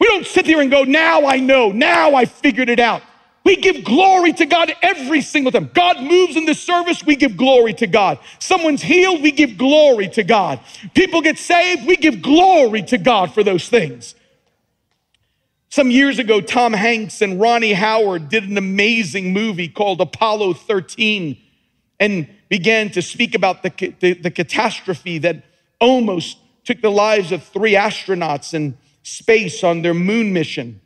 [0.00, 3.02] We don't sit there and go, now I know, now I figured it out.
[3.44, 5.70] We give glory to God every single time.
[5.72, 8.18] God moves in the service, we give glory to God.
[8.38, 10.60] Someone's healed, we give glory to God.
[10.94, 14.14] People get saved, we give glory to God for those things.
[15.70, 21.38] Some years ago, Tom Hanks and Ronnie Howard did an amazing movie called Apollo 13.
[22.00, 25.44] And began to speak about the, the, the catastrophe that
[25.80, 30.80] almost took the lives of three astronauts in space on their moon mission.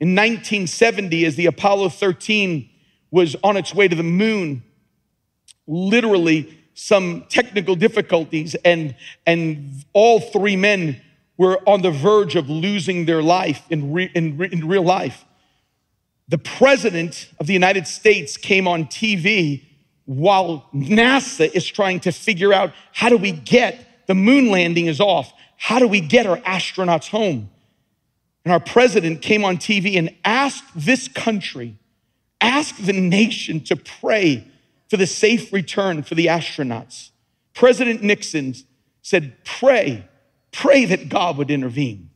[0.00, 2.70] In 1970, as the Apollo 13
[3.10, 4.62] was on its way to the moon,
[5.66, 8.94] literally some technical difficulties, and,
[9.26, 11.00] and all three men
[11.36, 15.24] were on the verge of losing their life in, re, in, in real life.
[16.28, 19.67] The president of the United States came on TV
[20.08, 25.00] while NASA is trying to figure out how do we get the moon landing is
[25.00, 25.30] off?
[25.58, 27.50] How do we get our astronauts home?
[28.42, 31.76] And our president came on TV and asked this country,
[32.40, 34.46] asked the nation to pray
[34.88, 37.10] for the safe return for the astronauts.
[37.52, 38.54] President Nixon
[39.02, 40.08] said, Pray,
[40.52, 42.08] pray that God would intervene.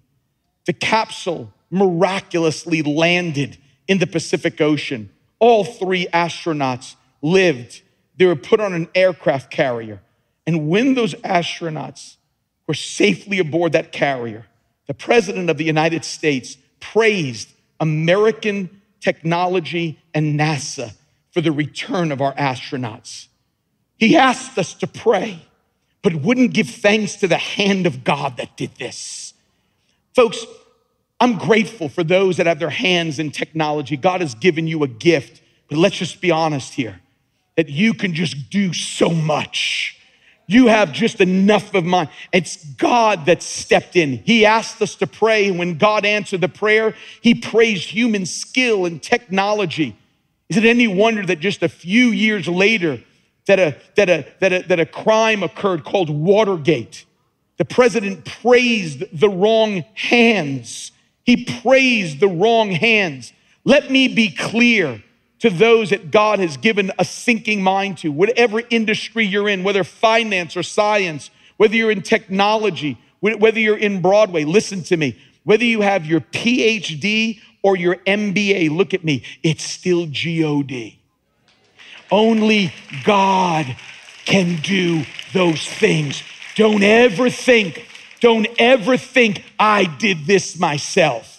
[0.65, 5.11] The capsule miraculously landed in the Pacific Ocean.
[5.39, 7.83] All three astronauts lived.
[8.17, 10.03] They were put on an aircraft carrier.
[10.47, 12.17] And when those astronauts
[12.67, 14.47] were safely aboard that carrier,
[14.87, 17.49] the President of the United States praised
[17.81, 20.95] American technology and NASA
[21.31, 23.29] for the return of our astronauts.
[23.97, 25.47] He asked us to pray,
[26.03, 29.35] but wouldn't give thanks to the hand of God that did this.
[30.15, 30.45] Folks,
[31.21, 33.97] I'm grateful for those that have their hands in technology.
[33.97, 37.01] God has given you a gift, but let's just be honest here
[37.57, 39.99] that you can just do so much.
[40.47, 42.09] You have just enough of mine.
[42.33, 44.19] It's God that stepped in.
[44.19, 45.49] He asked us to pray.
[45.49, 49.97] And when God answered the prayer, he praised human skill and technology.
[50.49, 53.01] Is it any wonder that just a few years later,
[53.47, 57.07] that a, that a, that a, that a crime occurred called Watergate?
[57.57, 60.91] The president praised the wrong hands.
[61.25, 63.33] He praised the wrong hands.
[63.65, 65.03] Let me be clear
[65.43, 69.83] to those that God has given a sinking mind to, whatever industry you're in, whether
[69.83, 75.19] finance or science, whether you're in technology, whether you're in Broadway, listen to me.
[75.43, 81.01] Whether you have your PhD or your MBA, look at me, it's still God.
[82.09, 82.73] Only
[83.03, 83.77] God
[84.25, 86.23] can do those things.
[86.55, 87.89] Don't ever think,
[88.21, 91.32] don't ever think I did this myself.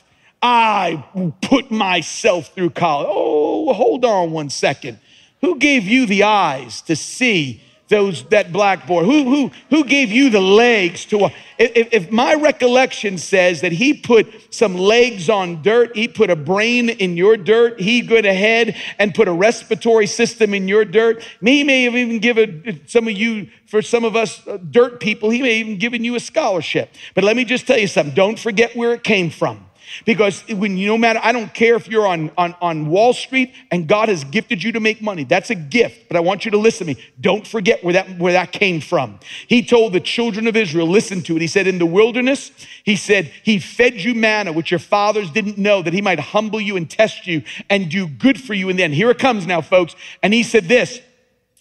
[0.43, 1.05] I
[1.41, 3.07] put myself through college.
[3.09, 4.99] Oh, hold on one second.
[5.39, 9.05] Who gave you the eyes to see those that blackboard?
[9.05, 11.29] Who who who gave you the legs to?
[11.57, 16.35] If, if my recollection says that he put some legs on dirt, he put a
[16.35, 21.23] brain in your dirt, he went ahead and put a respiratory system in your dirt.
[21.41, 25.29] He may have even given some of you, for some of us uh, dirt people,
[25.29, 26.89] he may have even given you a scholarship.
[27.15, 28.13] But let me just tell you something.
[28.13, 29.65] Don't forget where it came from.
[30.05, 33.53] Because when you no matter, I don't care if you're on, on, on Wall Street
[33.71, 35.23] and God has gifted you to make money.
[35.23, 36.07] That's a gift.
[36.07, 37.01] But I want you to listen to me.
[37.19, 39.19] Don't forget where that, where that came from.
[39.47, 41.41] He told the children of Israel, listen to it.
[41.41, 42.51] He said, in the wilderness,
[42.83, 46.61] he said, he fed you manna, which your fathers didn't know, that he might humble
[46.61, 48.69] you and test you and do good for you.
[48.69, 49.95] And then here it comes now, folks.
[50.21, 50.99] And he said this,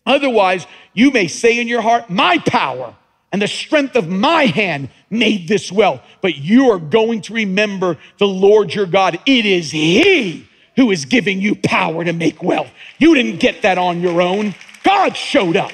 [0.04, 2.94] otherwise you may say in your heart, my power
[3.32, 6.02] and the strength of my hand made this wealth.
[6.20, 9.18] But you are going to remember the Lord your God.
[9.26, 12.70] It is He who is giving you power to make wealth.
[12.98, 14.54] You didn't get that on your own.
[14.84, 15.72] God showed up.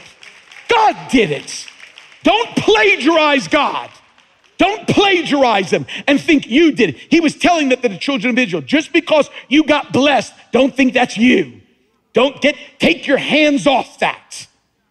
[0.68, 1.66] God did it.
[2.22, 3.90] Don't plagiarize God.
[4.59, 6.96] Don't plagiarize him and think you did it.
[7.11, 10.74] He was telling that to the children of Israel, just because you got blessed, don't
[10.74, 11.61] think that's you.
[12.12, 14.48] Don't get take your hands off that.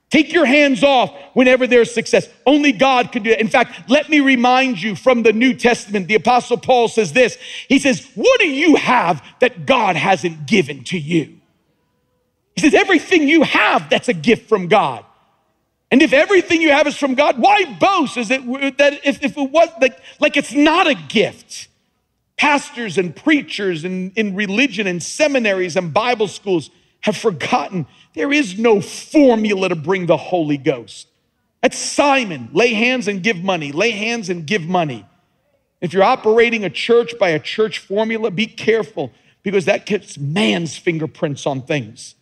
[0.09, 2.29] Take your hands off whenever there's success.
[2.45, 3.41] Only God can do it.
[3.41, 7.37] In fact, let me remind you from the New Testament, the Apostle Paul says this.
[7.67, 11.37] He says, What do you have that God hasn't given to you?
[12.55, 15.03] He says, Everything you have, that's a gift from God.
[15.91, 18.17] And if everything you have is from God, why boast?
[18.17, 21.67] Is it that if, if it was like, like it's not a gift?
[22.37, 26.69] Pastors and preachers and in religion and seminaries and Bible schools
[27.01, 27.87] have forgotten
[28.17, 31.07] there is no formula to bring the Holy Ghost.
[31.61, 32.49] That's Simon.
[32.53, 33.71] Lay hands and give money.
[33.71, 35.05] Lay hands and give money.
[35.81, 39.11] If you're operating a church by a church formula, be careful
[39.43, 42.15] because that gets man's fingerprints on things.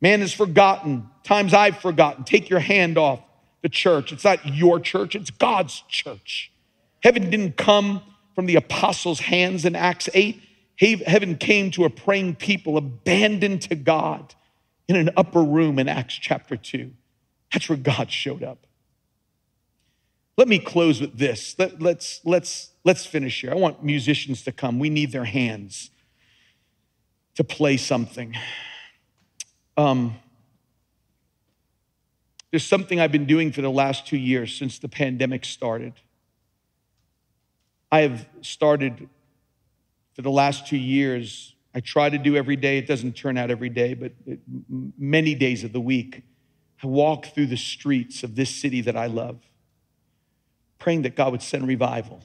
[0.00, 1.08] Man has forgotten.
[1.24, 2.24] Times I've forgotten.
[2.24, 3.20] Take your hand off
[3.62, 4.12] the church.
[4.12, 6.52] It's not your church, it's God's church.
[7.02, 8.02] Heaven didn't come
[8.34, 10.40] from the apostles' hands in Acts 8.
[10.78, 14.34] Heaven came to a praying people abandoned to God
[14.88, 16.92] in an upper room in Acts chapter 2.
[17.52, 18.66] That's where God showed up.
[20.36, 21.58] Let me close with this.
[21.58, 23.50] Let, let's, let's, let's finish here.
[23.50, 24.78] I want musicians to come.
[24.78, 25.90] We need their hands
[27.36, 28.34] to play something.
[29.76, 30.16] Um,
[32.50, 35.94] there's something I've been doing for the last two years since the pandemic started.
[37.90, 39.08] I have started
[40.14, 42.78] for the last two years I try to do every day.
[42.78, 44.40] It doesn't turn out every day, but it,
[44.98, 46.22] many days of the week,
[46.82, 49.42] I walk through the streets of this city that I love,
[50.78, 52.22] praying that God would send revival.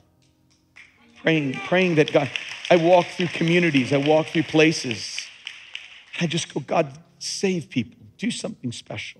[1.21, 2.31] Praying, praying that God,
[2.69, 5.19] I walk through communities, I walk through places.
[6.21, 9.19] I just go, God, save people, do something special,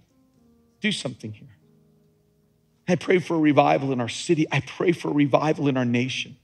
[0.79, 1.57] do something here.
[2.87, 4.47] I pray for a revival in our city.
[4.49, 6.37] I pray for a revival in our nation.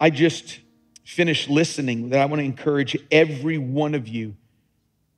[0.00, 0.60] I just
[1.04, 4.34] finish listening, that I want to encourage every one of you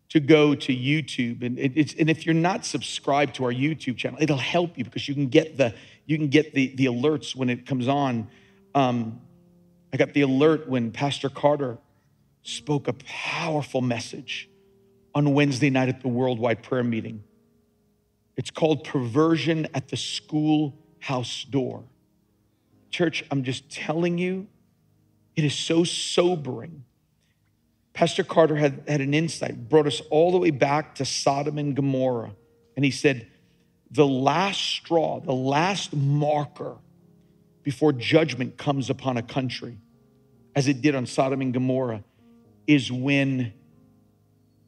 [0.08, 1.42] to go to YouTube.
[1.42, 5.14] And, and if you're not subscribed to our YouTube channel, it'll help you because you
[5.14, 5.74] can get the,
[6.04, 8.28] you can get the, the alerts when it comes on.
[8.74, 9.20] Um,
[9.92, 11.78] I got the alert when Pastor Carter
[12.42, 14.48] spoke a powerful message
[15.14, 17.22] on Wednesday night at the worldwide prayer meeting.
[18.36, 21.84] It's called Perversion at the Schoolhouse Door.
[22.90, 24.46] Church, I'm just telling you,
[25.36, 26.84] it is so sobering.
[27.92, 31.76] Pastor Carter had, had an insight, brought us all the way back to Sodom and
[31.76, 32.32] Gomorrah.
[32.74, 33.28] And he said,
[33.90, 36.76] the last straw, the last marker
[37.62, 39.78] before judgment comes upon a country,
[40.54, 42.02] as it did on Sodom and Gomorrah,
[42.66, 43.52] is when,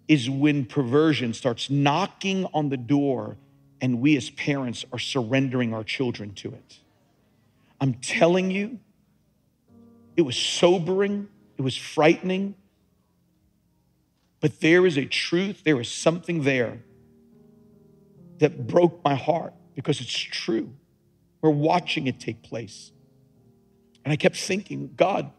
[0.06, 3.36] is when perversion starts knocking on the door
[3.80, 6.78] and we as parents are surrendering our children to it.
[7.80, 8.80] I'm telling you,
[10.18, 12.56] it was sobering, it was frightening,
[14.40, 16.82] but there is a truth, there is something there
[18.38, 20.72] that broke my heart because it's true.
[21.40, 22.90] We're watching it take place.
[24.04, 25.30] And I kept thinking, God,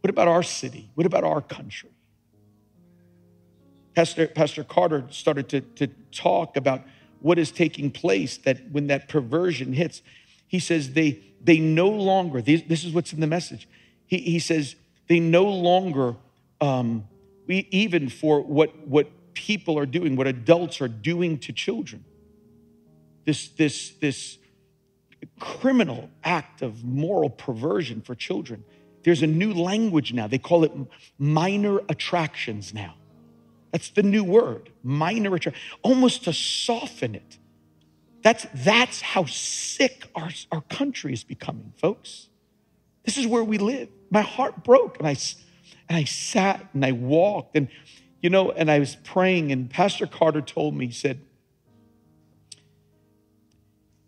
[0.00, 0.90] what about our city?
[0.96, 1.90] What about our country?
[3.94, 6.82] Pastor, Pastor Carter started to, to talk about
[7.20, 10.02] what is taking place that when that perversion hits,
[10.48, 13.68] he says they, they no longer, this is what's in the message.
[14.10, 14.74] He, he says
[15.06, 16.16] they no longer,
[16.60, 17.06] um,
[17.46, 22.04] we, even for what, what people are doing, what adults are doing to children,
[23.24, 24.38] this, this, this
[25.38, 28.64] criminal act of moral perversion for children.
[29.04, 30.26] There's a new language now.
[30.26, 30.72] They call it
[31.16, 32.96] minor attractions now.
[33.70, 37.38] That's the new word, minor attraction, almost to soften it.
[38.22, 42.29] That's, that's how sick our, our country is becoming, folks.
[43.04, 43.88] This is where we live.
[44.10, 45.16] My heart broke, and I,
[45.88, 47.68] and I sat and I walked, and
[48.20, 51.20] you know, and I was praying, and Pastor Carter told me, he said,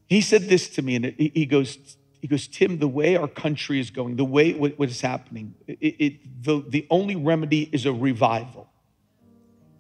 [0.07, 3.81] he said this to me, and he goes, he goes, Tim, the way our country
[3.81, 7.87] is going, the way what, what is happening, it, it, the, the only remedy is
[7.87, 8.69] a revival.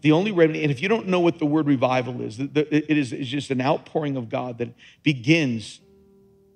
[0.00, 3.12] The only remedy, and if you don't know what the word revival is, it is
[3.12, 4.70] it's just an outpouring of God that
[5.04, 5.80] begins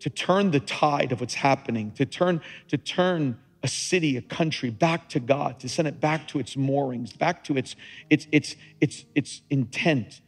[0.07, 4.71] to turn the tide of what's happening, to turn, to turn a city, a country
[4.71, 7.75] back to God, to send it back to its moorings, back to its,
[8.09, 10.21] its, its, its, its intent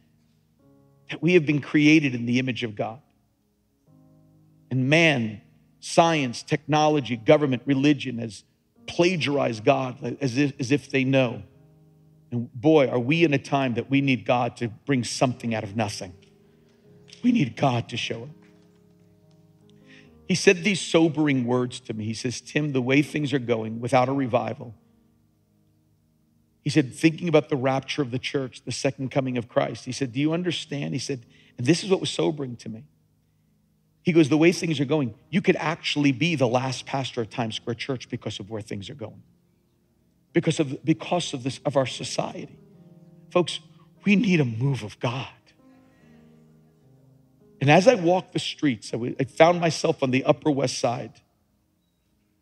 [1.09, 2.99] that we have been created in the image of God.
[4.69, 5.39] And man,
[5.79, 8.43] science, technology, government, religion has
[8.85, 11.41] plagiarized God as if, as if they know.
[12.31, 15.63] And boy, are we in a time that we need God to bring something out
[15.63, 16.11] of nothing.
[17.23, 18.38] We need God to show up.
[20.29, 22.05] He said these sobering words to me.
[22.05, 24.75] He says, Tim, the way things are going without a revival,
[26.61, 29.91] he said, thinking about the rapture of the church, the second coming of Christ, he
[29.91, 30.93] said, Do you understand?
[30.93, 31.25] He said,
[31.57, 32.83] and this is what was sobering to me.
[34.03, 37.31] He goes, The way things are going, you could actually be the last pastor of
[37.31, 39.23] Times Square Church because of where things are going,
[40.31, 42.55] because of, because of, this, of our society.
[43.31, 43.61] Folks,
[44.05, 45.27] we need a move of God.
[47.61, 51.13] And as I walked the streets, I found myself on the Upper West Side.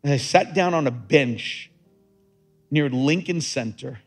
[0.04, 1.70] And I sat down on a bench
[2.70, 3.98] near Lincoln Center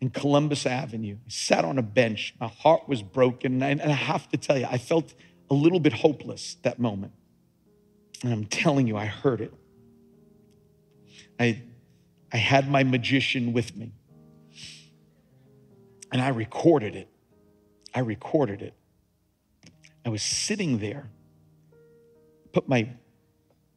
[0.00, 1.16] in Columbus Avenue.
[1.16, 2.34] I sat on a bench.
[2.40, 3.62] My heart was broken.
[3.62, 5.12] And I have to tell you, I felt
[5.50, 7.12] a little bit hopeless that moment.
[8.22, 9.52] And I'm telling you, I heard it.
[11.38, 11.62] I,
[12.32, 13.92] I had my magician with me.
[16.10, 17.08] And I recorded it.
[17.94, 18.72] I recorded it.
[20.04, 21.08] I was sitting there,
[22.52, 22.88] put my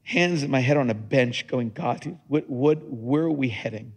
[0.03, 3.93] hands in my head on a bench, going, God, what, what, where are we heading?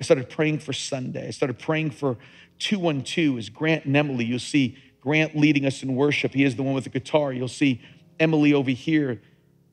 [0.00, 1.26] I started praying for Sunday.
[1.26, 2.16] I started praying for
[2.58, 4.24] 212 is Grant and Emily.
[4.24, 6.34] You'll see Grant leading us in worship.
[6.34, 7.32] He is the one with the guitar.
[7.32, 7.80] You'll see
[8.20, 9.20] Emily over here.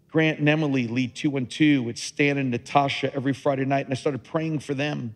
[0.10, 3.86] Grant and Emily lead 212 with Stan and Natasha every Friday night.
[3.86, 5.16] And I started praying for them.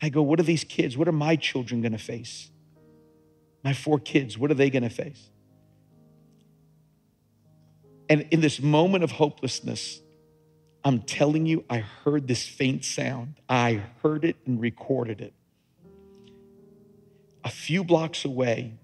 [0.00, 0.96] I go, what are these kids?
[0.96, 2.50] What are my children going to face?
[3.62, 5.29] My four kids, what are they going to face?
[8.10, 10.00] And in this moment of hopelessness,
[10.82, 13.40] I'm telling you, I heard this faint sound.
[13.48, 15.32] I heard it and recorded it.
[17.44, 18.74] A few blocks away,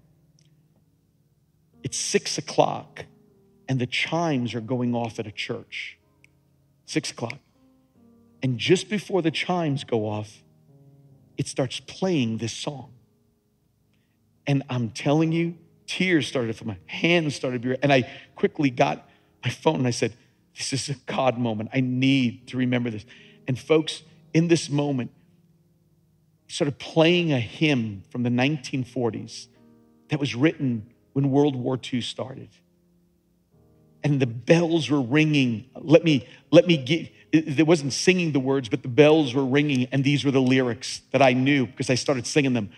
[1.83, 3.05] it's six o'clock
[3.67, 5.97] and the chimes are going off at a church.
[6.85, 7.37] Six o'clock.
[8.41, 10.41] And just before the chimes go off,
[11.35, 12.93] it starts playing this song.
[14.47, 15.55] And I'm telling you,
[15.85, 19.07] tears started from my hands started and I quickly got
[19.43, 20.13] my phone and I said,
[20.55, 21.69] This is a God moment.
[21.73, 23.05] I need to remember this.
[23.47, 25.11] And folks, in this moment,
[26.47, 29.47] started playing a hymn from the 1940s
[30.09, 32.49] that was written when World War II started.
[34.03, 35.69] And the bells were ringing.
[35.75, 39.87] Let me, let me get, it wasn't singing the words, but the bells were ringing,
[39.91, 42.69] and these were the lyrics that I knew because I started singing them.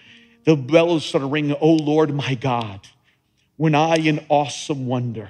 [0.45, 2.87] The bells started ringing, Oh Lord my God,
[3.57, 5.29] when I in awesome wonder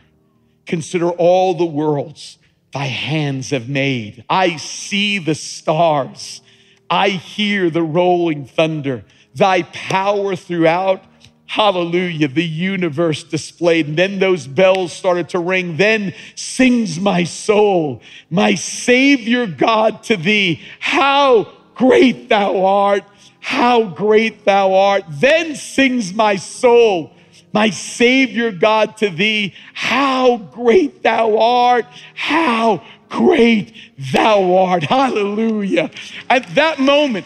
[0.70, 2.38] consider all the worlds
[2.72, 4.24] thy hands have made.
[4.30, 6.42] I see the stars,
[6.90, 9.04] I hear the rolling thunder,
[9.36, 11.04] thy power throughout
[11.50, 13.88] Hallelujah, the universe displayed.
[13.88, 15.78] And then those bells started to ring.
[15.78, 20.62] Then sings my soul, my Savior God to thee.
[20.80, 23.04] How great thou art!
[23.40, 25.06] How great thou art!
[25.10, 27.14] Then sings my soul,
[27.52, 29.54] my Savior God, to thee.
[29.74, 31.86] How great thou art!
[32.16, 33.74] How great
[34.14, 34.84] thou art!
[34.84, 35.92] Hallelujah.
[36.30, 37.26] At that moment,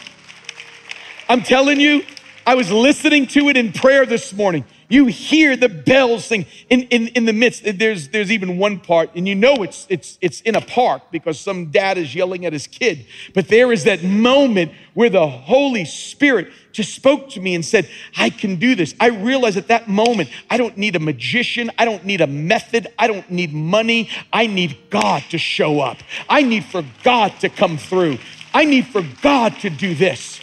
[1.28, 2.04] I'm telling you,
[2.46, 4.64] I was listening to it in prayer this morning.
[4.88, 7.62] You hear the bells sing in, in, in the midst.
[7.64, 11.40] There's, there's even one part, and you know it's, it's, it's in a park because
[11.40, 13.06] some dad is yelling at his kid.
[13.32, 17.88] But there is that moment where the Holy Spirit just spoke to me and said,
[18.16, 18.94] I can do this.
[19.00, 21.70] I realized at that moment, I don't need a magician.
[21.78, 22.88] I don't need a method.
[22.98, 24.10] I don't need money.
[24.32, 25.98] I need God to show up.
[26.28, 28.18] I need for God to come through.
[28.52, 30.40] I need for God to do this.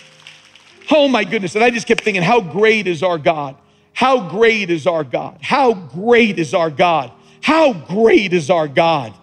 [0.90, 1.56] Oh my goodness.
[1.56, 3.56] And I just kept thinking, how great is our God?
[3.94, 5.38] How great is our God?
[5.42, 7.12] How great is our God?
[7.42, 9.14] How great is our God?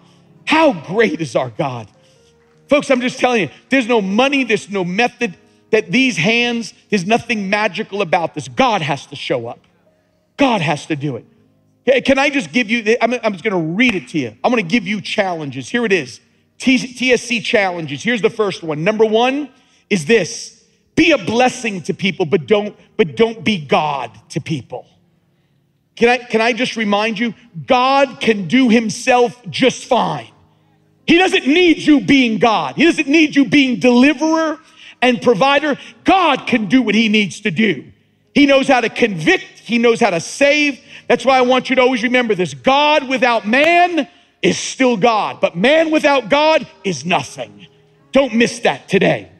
[0.45, 1.87] How great is our God?
[2.67, 5.35] Folks, I'm just telling you, there's no money, there's no method,
[5.71, 8.47] that these hands, there's nothing magical about this.
[8.47, 9.59] God has to show up.
[10.37, 12.05] God has to do it.
[12.05, 14.35] Can I just give you, I'm, just gonna read it to you.
[14.43, 15.69] I'm gonna give you challenges.
[15.69, 16.19] Here it is
[16.59, 18.03] TSC challenges.
[18.03, 18.83] Here's the first one.
[18.83, 19.49] Number one
[19.89, 20.58] is this
[20.99, 24.85] be a blessing to people, but don't, but don't be God to people.
[25.95, 27.33] Can I, can I just remind you?
[27.65, 30.29] God can do himself just fine.
[31.07, 32.75] He doesn't need you being God.
[32.75, 34.59] He doesn't need you being deliverer
[35.01, 35.79] and provider.
[36.03, 37.85] God can do what he needs to do.
[38.35, 39.59] He knows how to convict.
[39.59, 40.81] He knows how to save.
[41.07, 42.53] That's why I want you to always remember this.
[42.53, 44.05] God without man
[44.41, 47.67] is still God, but man without God is nothing.
[48.11, 49.31] Don't miss that today.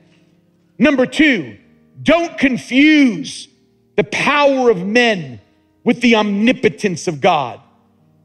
[0.79, 1.57] Number two,
[2.01, 3.49] don't confuse
[3.97, 5.41] the power of men
[5.83, 7.59] with the omnipotence of God.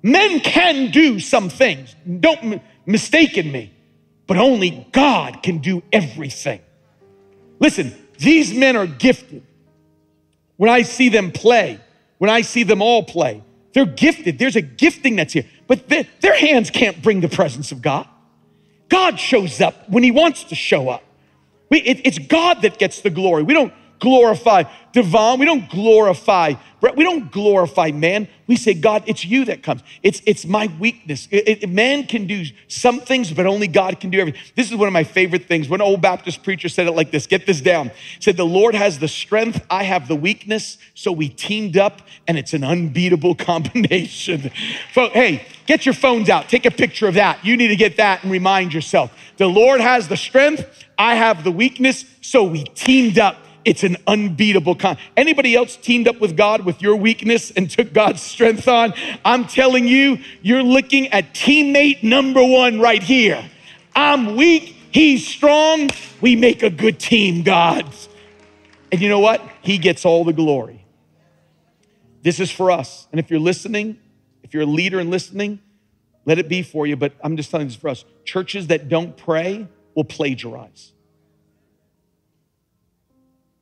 [0.03, 3.73] Men can do some things, don't m- mistaken me,
[4.27, 6.61] but only God can do everything.
[7.59, 9.43] Listen, these men are gifted.
[10.57, 11.81] When I see them play,
[12.19, 13.43] when I see them all play,
[13.73, 14.39] they're gifted.
[14.39, 18.07] There's a gifting that's here, but their, their hands can't bring the presence of God.
[18.89, 21.03] God shows up when He wants to show up.
[21.71, 23.43] We, it, it's God that gets the glory.
[23.43, 25.41] We don't glorify Devon.
[25.41, 28.29] We don't glorify, we don't glorify man.
[28.47, 29.83] We say, God, it's you that comes.
[30.03, 31.27] It's, it's my weakness.
[31.31, 34.41] It, it, man can do some things, but only God can do everything.
[34.55, 35.69] This is one of my favorite things.
[35.69, 37.27] One old Baptist preacher said it like this.
[37.27, 37.89] Get this down.
[37.89, 39.65] He said, the Lord has the strength.
[39.69, 40.79] I have the weakness.
[40.95, 44.53] So we teamed up and it's an unbeatable combination.
[44.93, 46.49] hey, get your phones out.
[46.49, 47.45] Take a picture of that.
[47.45, 49.13] You need to get that and remind yourself.
[49.39, 50.85] The Lord has the strength.
[50.97, 52.05] I have the weakness.
[52.21, 54.99] So we teamed up it's an unbeatable con.
[55.17, 58.95] Anybody else teamed up with God with your weakness and took God's strength on?
[59.25, 63.45] I'm telling you, you're looking at teammate number one right here.
[63.95, 65.91] I'm weak, he's strong.
[66.21, 67.93] We make a good team, God.
[68.91, 69.43] And you know what?
[69.63, 70.85] He gets all the glory.
[72.23, 73.07] This is for us.
[73.13, 73.99] And if you're listening,
[74.43, 75.61] if you're a leader and listening,
[76.25, 76.97] let it be for you.
[76.97, 78.05] But I'm just telling you this for us.
[78.25, 80.94] Churches that don't pray will plagiarize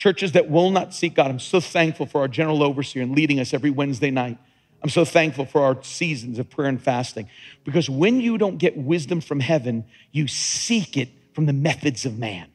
[0.03, 1.31] churches that will not seek God.
[1.31, 4.37] I'm so thankful for our general overseer and leading us every Wednesday night.
[4.83, 7.31] I'm so thankful for our seasons of prayer and fasting
[7.63, 12.19] because when you don't get wisdom from heaven, you seek it from the methods of
[12.19, 12.49] man.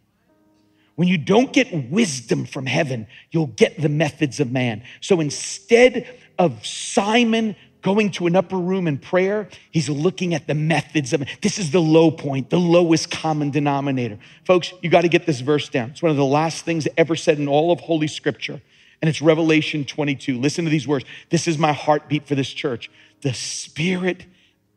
[0.95, 4.83] When you don't get wisdom from heaven, you'll get the methods of man.
[4.99, 6.05] So instead
[6.37, 11.23] of Simon going to an upper room in prayer, he's looking at the methods of
[11.41, 14.17] this is the low point, the lowest common denominator.
[14.45, 15.91] Folks, you got to get this verse down.
[15.91, 18.61] It's one of the last things ever said in all of Holy Scripture,
[19.01, 20.39] and it's Revelation 22.
[20.39, 21.05] Listen to these words.
[21.29, 22.89] This is my heartbeat for this church.
[23.21, 24.25] The Spirit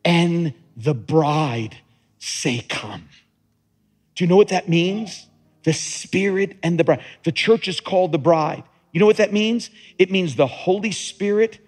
[0.05, 1.77] and the bride
[2.19, 3.09] say, Come.
[4.15, 5.27] Do you know what that means?
[5.63, 7.03] The Spirit and the bride.
[7.23, 8.63] The church is called the bride.
[8.91, 9.69] You know what that means?
[9.97, 11.59] It means the Holy Spirit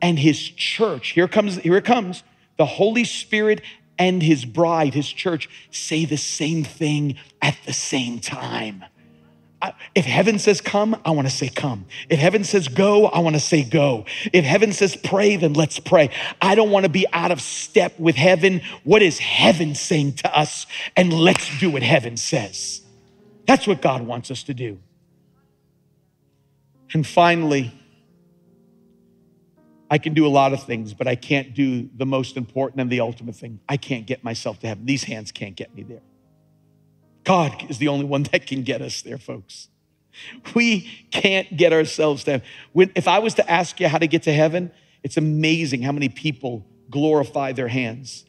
[0.00, 1.10] and his church.
[1.10, 2.22] Here comes, here it comes.
[2.56, 3.62] The Holy Spirit
[3.98, 8.84] and his bride, his church, say the same thing at the same time.
[9.94, 11.86] If heaven says come, I want to say come.
[12.08, 14.04] If heaven says go, I want to say go.
[14.32, 16.10] If heaven says pray, then let's pray.
[16.40, 18.60] I don't want to be out of step with heaven.
[18.84, 20.66] What is heaven saying to us?
[20.94, 22.82] And let's do what heaven says.
[23.46, 24.78] That's what God wants us to do.
[26.92, 27.72] And finally,
[29.90, 32.90] I can do a lot of things, but I can't do the most important and
[32.90, 33.60] the ultimate thing.
[33.68, 34.84] I can't get myself to heaven.
[34.86, 36.02] These hands can't get me there.
[37.24, 39.68] God is the only one that can get us there, folks.
[40.54, 42.46] We can't get ourselves to heaven.
[42.72, 44.72] When, if I was to ask you how to get to heaven,
[45.02, 48.24] it's amazing how many people glorify their hands.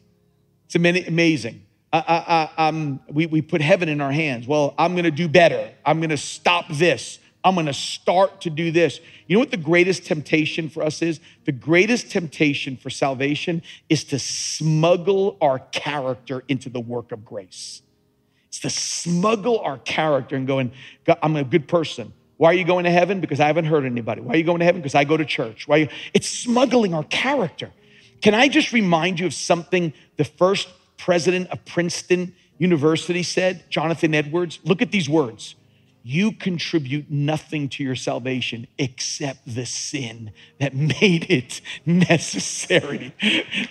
[0.66, 1.62] It's amazing.
[1.92, 4.46] I, I, I, um, we, we put heaven in our hands.
[4.46, 5.72] Well, I'm going to do better.
[5.84, 7.18] I'm going to stop this.
[7.44, 9.00] I'm gonna start to do this.
[9.26, 11.20] You know what the greatest temptation for us is?
[11.44, 17.82] The greatest temptation for salvation is to smuggle our character into the work of grace.
[18.48, 20.72] It's to smuggle our character and going,
[21.22, 22.12] I'm a good person.
[22.38, 23.20] Why are you going to heaven?
[23.20, 24.20] Because I haven't hurt anybody.
[24.20, 24.80] Why are you going to heaven?
[24.80, 25.68] Because I go to church.
[25.68, 25.76] Why?
[25.76, 25.88] You?
[26.14, 27.70] It's smuggling our character.
[28.22, 34.14] Can I just remind you of something the first president of Princeton University said, Jonathan
[34.14, 34.60] Edwards?
[34.64, 35.56] Look at these words.
[36.10, 43.14] You contribute nothing to your salvation except the sin that made it necessary.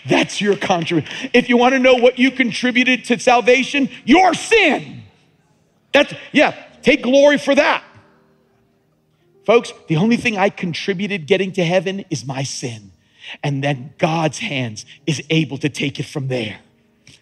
[0.07, 1.31] That's your contribution.
[1.33, 5.01] If you want to know what you contributed to salvation, your sin.
[5.91, 7.83] That's, yeah, take glory for that.
[9.43, 12.91] Folks, the only thing I contributed getting to heaven is my sin.
[13.43, 16.59] And then God's hands is able to take it from there.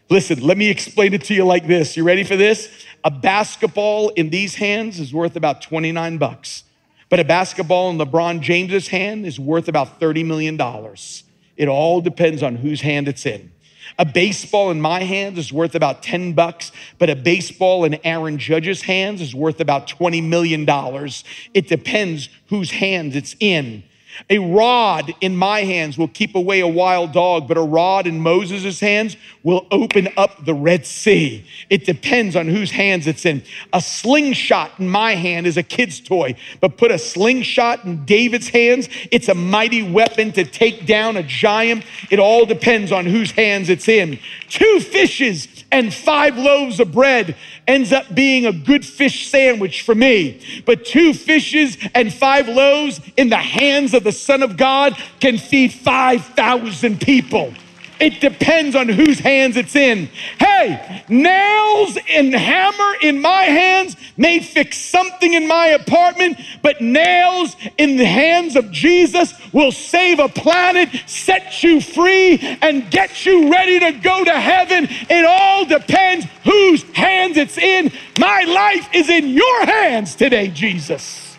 [0.09, 1.95] Listen, let me explain it to you like this.
[1.95, 2.70] You ready for this?
[3.06, 6.64] A basketball in these hands is worth about 29 bucks.
[7.08, 11.24] But a basketball in LeBron James's hand is worth about 30 million dollars.
[11.56, 13.51] It all depends on whose hand it's in.
[13.99, 18.39] A baseball in my hands is worth about 10 bucks, but a baseball in Aaron
[18.39, 21.24] Judge's hands is worth about 20 million dollars.
[21.53, 23.84] It depends whose hands it's in.
[24.30, 28.20] A rod in my hands will keep away a wild dog, but a rod in
[28.20, 31.45] Moses' hands will open up the Red Sea.
[31.69, 33.43] It depends on whose hands it's in.
[33.71, 38.49] A slingshot in my hand is a kid's toy, but put a slingshot in David's
[38.49, 41.85] hands, it's a mighty weapon to take down a giant.
[42.09, 44.17] It all depends on whose hands it's in.
[44.49, 47.35] Two fishes and five loaves of bread
[47.67, 50.41] ends up being a good fish sandwich for me.
[50.65, 55.37] But two fishes and five loaves in the hands of the Son of God can
[55.37, 57.53] feed 5,000 people.
[57.99, 60.09] It depends on whose hands it's in.
[60.37, 67.55] Hey, nails and hammer in my hands may fix something in my apartment, but nails
[67.77, 73.51] in the hands of Jesus will save a planet, set you free, and get you
[73.51, 74.87] ready to go to heaven.
[75.09, 77.91] It all depends whose hands it's in.
[78.19, 81.37] My life is in your hands today, Jesus.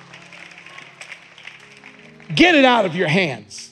[2.34, 3.66] Get it out of your hands.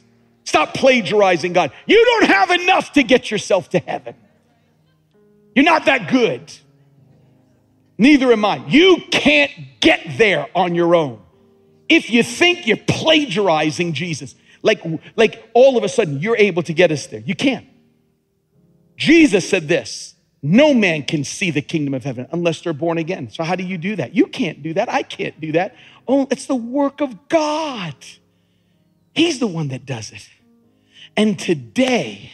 [0.45, 1.73] Stop plagiarizing God.
[1.87, 4.15] You don't have enough to get yourself to heaven.
[5.55, 6.53] You're not that good.
[7.97, 8.65] Neither am I.
[8.67, 11.21] You can't get there on your own.
[11.89, 14.83] If you think you're plagiarizing Jesus, like,
[15.17, 17.67] like all of a sudden you're able to get us there, you can't.
[18.97, 20.15] Jesus said this
[20.47, 23.31] no man can see the kingdom of heaven unless they're born again.
[23.31, 24.15] So, how do you do that?
[24.15, 24.91] You can't do that.
[24.91, 25.75] I can't do that.
[26.07, 27.95] Oh, it's the work of God.
[29.15, 30.29] He's the one that does it.
[31.17, 32.33] And today,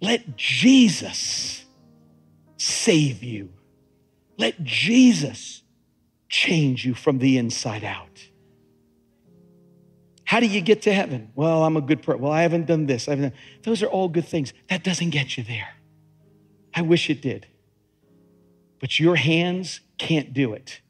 [0.00, 1.64] let Jesus
[2.56, 3.50] save you.
[4.36, 5.62] Let Jesus
[6.28, 8.28] change you from the inside out.
[10.24, 11.30] How do you get to heaven?
[11.34, 12.22] Well, I'm a good person.
[12.22, 13.06] Well, I haven't done this.
[13.06, 13.38] I haven't done.
[13.62, 14.52] Those are all good things.
[14.68, 15.68] That doesn't get you there.
[16.74, 17.46] I wish it did.
[18.80, 20.80] But your hands can't do it.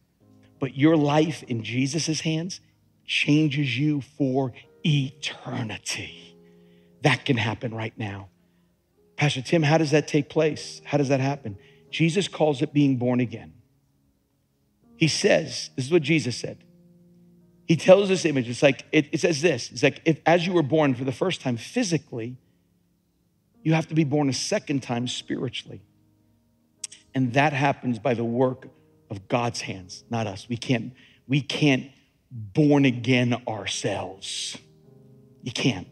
[0.61, 2.61] But your life in Jesus' hands
[3.05, 6.24] changes you for eternity.
[7.05, 8.29] That can happen right now.
[9.17, 10.81] Pastor Tim, how does that take place?
[10.85, 11.57] How does that happen?
[11.91, 13.53] Jesus calls it being born again.
[14.97, 16.65] He says, this is what Jesus said.
[17.67, 20.53] He tells this image, it's like, it, it says this it's like, if as you
[20.53, 22.37] were born for the first time physically,
[23.63, 25.83] you have to be born a second time spiritually.
[27.15, 28.69] And that happens by the work
[29.11, 30.49] of God's hands, not us.
[30.49, 30.93] We can't,
[31.29, 31.91] we can't
[32.31, 34.59] born again ourselves.
[35.43, 35.87] You can't.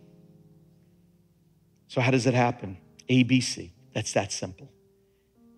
[1.93, 2.79] So, how does it happen?
[3.11, 3.71] A, B, C.
[3.93, 4.73] That's that simple.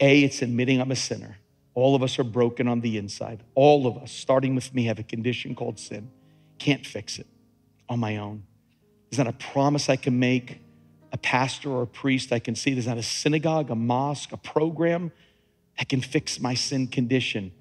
[0.00, 1.38] A, it's admitting I'm a sinner.
[1.74, 3.44] All of us are broken on the inside.
[3.54, 6.10] All of us, starting with me, have a condition called sin.
[6.58, 7.28] Can't fix it
[7.88, 8.42] on my own.
[9.08, 10.58] There's not a promise I can make,
[11.12, 12.72] a pastor or a priest I can see.
[12.72, 15.12] There's not a synagogue, a mosque, a program
[15.78, 17.52] that can fix my sin condition.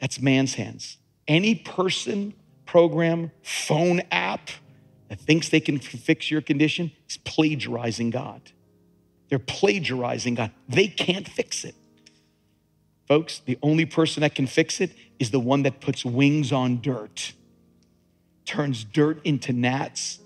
[0.00, 0.98] That's man's hands.
[1.28, 2.34] Any person,
[2.66, 4.50] program, phone app,
[5.12, 8.40] that thinks they can fix your condition is plagiarizing God.
[9.28, 10.52] They're plagiarizing God.
[10.70, 11.74] They can't fix it.
[13.06, 16.80] Folks, the only person that can fix it is the one that puts wings on
[16.80, 17.34] dirt,
[18.46, 20.18] turns dirt into gnats,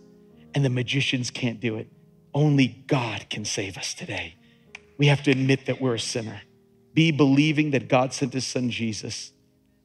[0.54, 1.88] and the magicians can't do it.
[2.32, 4.36] Only God can save us today.
[4.98, 6.42] We have to admit that we're a sinner.
[6.94, 9.32] Be believing that God sent his son Jesus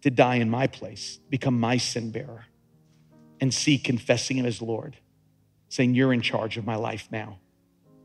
[0.04, 2.45] to die in my place, become my sin bearer
[3.42, 4.96] and see confessing him as Lord,
[5.68, 7.39] saying, You're in charge of my life now.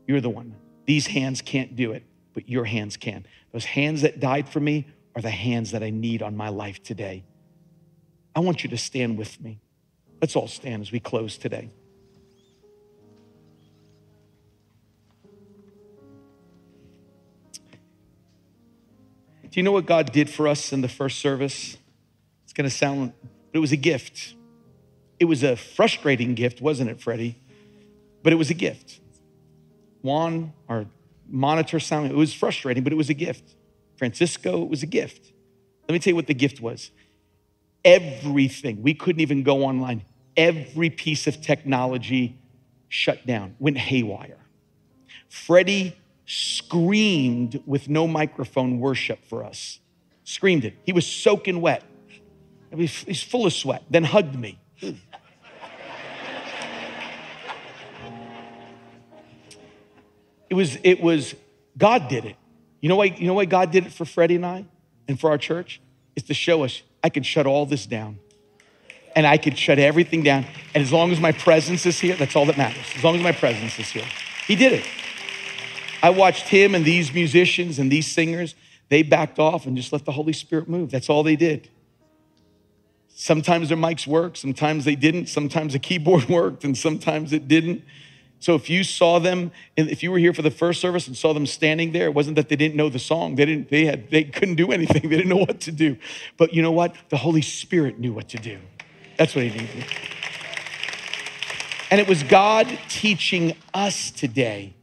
[0.07, 0.55] You're the one.
[0.85, 3.25] These hands can't do it, but your hands can.
[3.53, 6.81] Those hands that died for me are the hands that I need on my life
[6.81, 7.23] today.
[8.35, 9.59] I want you to stand with me.
[10.21, 11.69] Let's all stand as we close today.
[19.43, 21.77] Do you know what God did for us in the first service?
[22.43, 24.35] It's going to sound, but it was a gift.
[25.19, 27.39] It was a frustrating gift, wasn't it, Freddie?
[28.23, 28.99] But it was a gift.
[30.01, 30.85] Juan, our
[31.29, 33.55] monitor sound, it was frustrating, but it was a gift.
[33.97, 35.33] Francisco, it was a gift.
[35.87, 36.91] Let me tell you what the gift was.
[37.83, 40.03] Everything, we couldn't even go online.
[40.35, 42.37] Every piece of technology
[42.89, 44.37] shut down, went haywire.
[45.29, 45.95] Freddie
[46.25, 49.79] screamed with no microphone worship for us.
[50.23, 50.75] Screamed it.
[50.83, 51.83] He was soaking wet.
[52.75, 54.59] He's full of sweat, then hugged me.
[60.49, 61.35] It was, it was,
[61.77, 62.35] God did it.
[62.81, 64.65] You know why, you know why God did it for Freddie and I
[65.07, 65.81] and for our church?
[66.15, 68.19] Is to show us I can shut all this down.
[69.15, 70.45] And I could shut everything down.
[70.75, 72.85] And as long as my presence is here, that's all that matters.
[72.95, 74.05] As long as my presence is here.
[74.47, 74.85] He did it.
[76.01, 78.55] I watched him and these musicians and these singers,
[78.89, 80.91] they backed off and just let the Holy Spirit move.
[80.91, 81.69] That's all they did.
[83.09, 87.83] Sometimes their mics worked, sometimes they didn't, sometimes the keyboard worked, and sometimes it didn't.
[88.39, 91.33] So if you saw them, if you were here for the first service and saw
[91.33, 93.35] them standing there, it wasn't that they didn't know the song.
[93.35, 95.01] They didn't, they had, they couldn't do anything.
[95.07, 95.97] They didn't know what to do.
[96.37, 96.95] But you know what?
[97.09, 98.59] The Holy Spirit knew what to do.
[99.17, 99.85] That's what he needed.
[101.89, 104.75] And it was God teaching us today.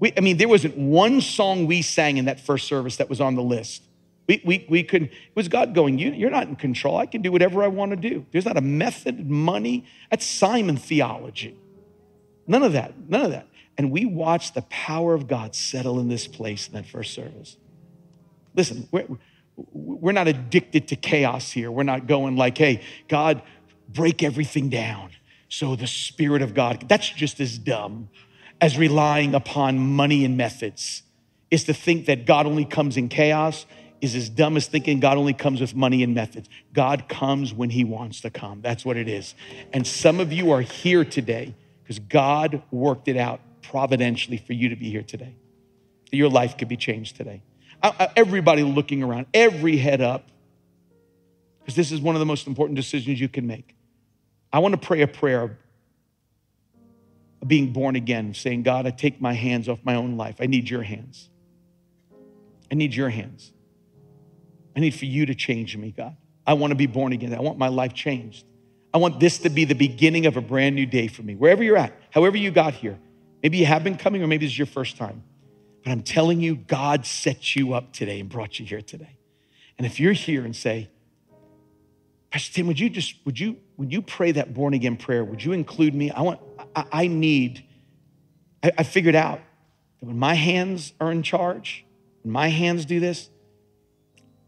[0.00, 3.20] We, I mean, there wasn't one song we sang in that first service that was
[3.20, 3.82] on the list.
[4.28, 6.96] We, we, we couldn't, it was God going, you, You're not in control.
[6.96, 8.24] I can do whatever I want to do.
[8.30, 9.84] There's not a method, money.
[10.10, 11.56] That's Simon theology.
[12.48, 13.46] None of that, none of that.
[13.76, 17.56] And we watched the power of God settle in this place in that first service.
[18.56, 19.06] Listen, we're,
[19.56, 21.70] we're not addicted to chaos here.
[21.70, 23.42] We're not going like, hey, God,
[23.88, 25.10] break everything down.
[25.48, 28.08] So the Spirit of God, that's just as dumb
[28.60, 31.02] as relying upon money and methods.
[31.50, 33.64] Is to think that God only comes in chaos
[34.00, 36.48] is as dumb as thinking God only comes with money and methods.
[36.72, 38.60] God comes when He wants to come.
[38.60, 39.34] That's what it is.
[39.72, 41.54] And some of you are here today
[41.88, 45.34] because God worked it out providentially for you to be here today.
[46.12, 47.40] Your life could be changed today.
[48.14, 50.28] Everybody looking around, every head up,
[51.60, 53.74] because this is one of the most important decisions you can make.
[54.52, 55.50] I want to pray a prayer of
[57.46, 60.36] being born again, saying, God, I take my hands off my own life.
[60.40, 61.30] I need your hands.
[62.70, 63.50] I need your hands.
[64.76, 66.14] I need for you to change me, God.
[66.46, 67.32] I want to be born again.
[67.34, 68.44] I want my life changed.
[68.92, 71.62] I want this to be the beginning of a brand new day for me, wherever
[71.62, 72.98] you're at, however you got here.
[73.42, 75.22] Maybe you have been coming, or maybe this is your first time.
[75.84, 79.18] But I'm telling you, God set you up today and brought you here today.
[79.76, 80.90] And if you're here and say,
[82.30, 85.24] Pastor Tim, would you just, would you, would you pray that born again prayer?
[85.24, 86.10] Would you include me?
[86.10, 86.40] I want,
[86.74, 87.64] I, I need,
[88.62, 89.40] I, I figured out
[90.00, 91.86] that when my hands are in charge,
[92.22, 93.30] when my hands do this,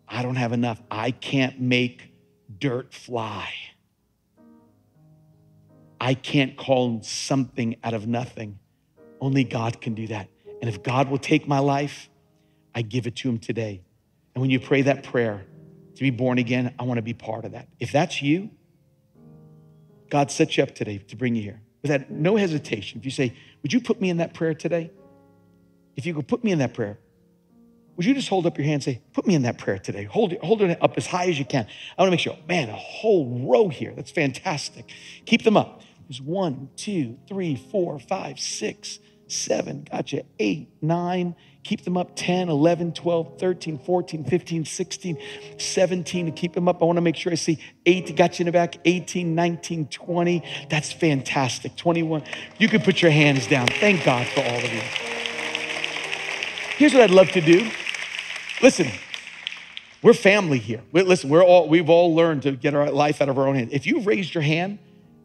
[0.08, 0.82] I don't have enough.
[0.90, 2.12] I can't make
[2.58, 3.48] dirt fly.
[6.00, 8.58] I can't call something out of nothing.
[9.20, 10.28] Only God can do that.
[10.60, 12.08] And if God will take my life,
[12.74, 13.82] I give it to Him today.
[14.34, 15.44] And when you pray that prayer
[15.94, 17.68] to be born again, I want to be part of that.
[17.78, 18.50] If that's you,
[20.08, 21.60] God set you up today to bring you here.
[21.82, 22.98] With that, no hesitation.
[22.98, 24.90] If you say, Would you put me in that prayer today?
[25.96, 26.98] If you could put me in that prayer,
[27.96, 30.04] would you just hold up your hand and say, Put me in that prayer today?
[30.04, 31.66] Hold it, hold it up as high as you can.
[31.98, 33.92] I want to make sure, man, a whole row here.
[33.94, 34.90] That's fantastic.
[35.26, 35.82] Keep them up.
[36.10, 38.98] There's one, two, three, four, five, six,
[39.28, 45.18] seven, gotcha, eight, nine, keep them up 10, 11, 12, 13, 14, 15, 16,
[45.56, 46.82] 17, to keep them up.
[46.82, 49.86] I want to make sure I see 8, got you in the back, 18, 19,
[49.86, 50.42] 20.
[50.68, 51.76] That's fantastic.
[51.76, 52.24] 21.
[52.58, 53.68] You can put your hands down.
[53.68, 54.82] Thank God for all of you.
[56.76, 57.70] Here's what I'd love to do.
[58.60, 58.88] Listen,
[60.02, 60.82] we're family here.
[60.92, 63.70] Listen, we're all, we've all learned to get our life out of our own hands.
[63.70, 64.80] If you've raised your hand,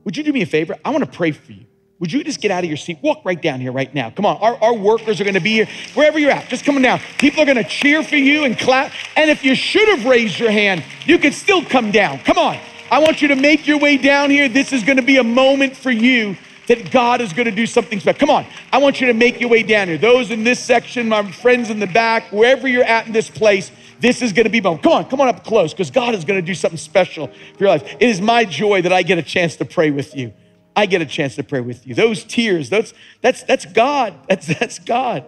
[0.05, 0.77] would you do me a favor?
[0.85, 1.65] I want to pray for you.
[1.99, 2.99] Would you just get out of your seat?
[3.01, 4.09] Walk right down here right now.
[4.09, 4.37] Come on.
[4.37, 5.67] Our, our workers are going to be here.
[5.93, 6.99] Wherever you're at, just come down.
[7.17, 8.91] People are going to cheer for you and clap.
[9.15, 12.19] And if you should have raised your hand, you can still come down.
[12.19, 12.59] Come on.
[12.91, 14.49] I want you to make your way down here.
[14.49, 16.37] This is going to be a moment for you
[16.67, 18.19] that God is going to do something special.
[18.19, 18.45] Come on.
[18.73, 19.97] I want you to make your way down here.
[19.97, 23.71] Those in this section, my friends in the back, wherever you're at in this place,
[23.99, 26.39] this is going to be Come on, come on up close because God is going
[26.39, 27.83] to do something special for your life.
[27.99, 30.33] It is my joy that I get a chance to pray with you.
[30.75, 31.95] I get a chance to pray with you.
[31.95, 34.13] Those tears, that's, that's, that's God.
[34.27, 35.25] That's, that's God.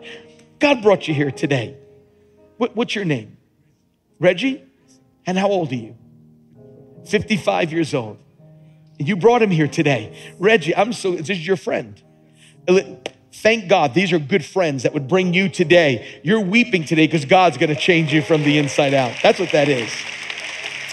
[0.59, 1.77] God brought you here today.
[2.57, 3.37] What, what's your name?
[4.19, 4.63] Reggie?
[5.25, 5.95] And how old are you?
[7.05, 8.17] 55 years old.
[8.99, 10.17] You brought him here today.
[10.39, 12.01] Reggie, I'm so, this is your friend.
[13.41, 16.19] Thank God these are good friends that would bring you today.
[16.23, 19.15] You're weeping today because God's going to change you from the inside out.
[19.21, 19.91] That's what that is.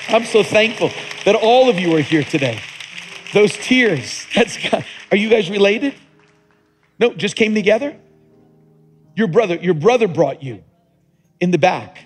[0.08, 0.90] I'm so thankful
[1.24, 2.60] that all of you are here today.
[3.32, 4.84] Those tears, that's God.
[5.10, 5.94] Are you guys related?
[6.98, 7.98] No, just came together?
[9.16, 10.62] Your brother, your brother brought you
[11.40, 12.04] in the back.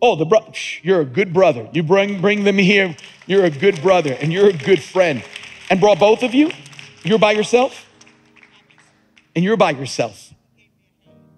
[0.00, 0.50] Oh, the bro,
[0.82, 1.68] you're a good brother.
[1.74, 2.96] You bring bring them here.
[3.26, 5.22] You're a good brother and you're a good friend.
[5.68, 6.50] And brought both of you?
[7.04, 7.81] You're by yourself?
[9.34, 10.32] And you're by yourself.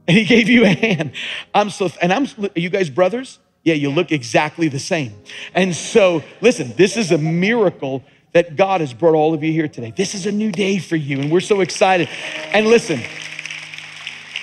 [0.06, 1.12] And he gave you a hand.
[1.54, 3.38] I'm so and I'm are you guys brothers?
[3.62, 5.14] Yeah, you look exactly the same.
[5.54, 9.68] And so, listen, this is a miracle that God has brought all of you here
[9.68, 9.92] today.
[9.96, 12.08] This is a new day for you, and we're so excited.
[12.52, 13.00] And listen,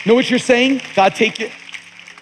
[0.05, 0.81] know what you're saying?
[0.95, 1.51] God, take it.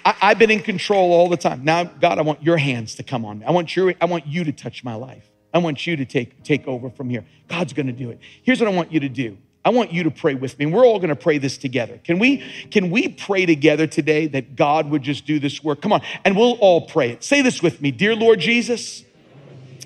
[0.04, 1.64] I, have been in control all the time.
[1.64, 3.46] Now, God, I want your hands to come on me.
[3.46, 5.30] I want your, I want you to touch my life.
[5.54, 7.26] I want you to take, take over from here.
[7.48, 8.20] God's gonna do it.
[8.44, 9.38] Here's what I want you to do.
[9.64, 10.66] I want you to pray with me.
[10.66, 12.00] We're all going to pray this together.
[12.04, 12.38] Can we
[12.72, 15.82] can we pray together today that God would just do this work?
[15.82, 16.02] Come on.
[16.24, 17.24] And we'll all pray it.
[17.24, 17.92] Say this with me.
[17.92, 19.04] Dear Lord Jesus,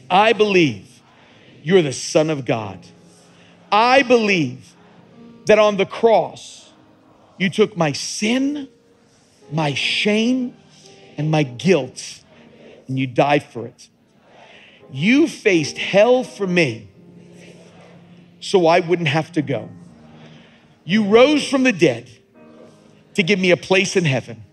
[0.09, 1.01] I believe
[1.63, 2.80] you're the Son of God.
[3.71, 4.76] I believe
[5.47, 6.71] that on the cross,
[7.39, 8.69] you took my sin,
[9.51, 10.55] my shame,
[11.17, 12.21] and my guilt,
[12.88, 13.89] and you died for it.
[14.91, 16.89] You faced hell for me
[18.44, 19.70] so I wouldn't have to go.
[20.84, 22.10] You rose from the dead
[23.16, 24.44] to give me a place in heaven,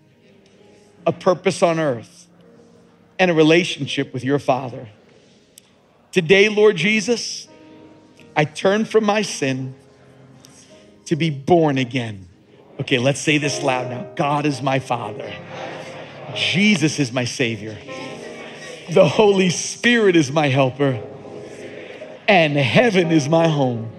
[1.05, 2.27] a purpose on earth,
[3.19, 4.87] and a relationship with your Father.
[6.11, 7.47] Today, Lord Jesus,
[8.35, 9.75] I turn from my sin
[11.05, 12.27] to be born again.
[12.79, 15.33] Okay, let's say this loud now God is my Father,
[16.33, 17.77] Jesus is my Savior,
[18.89, 21.01] the Holy Spirit is my helper,
[22.31, 23.91] and heaven is my home.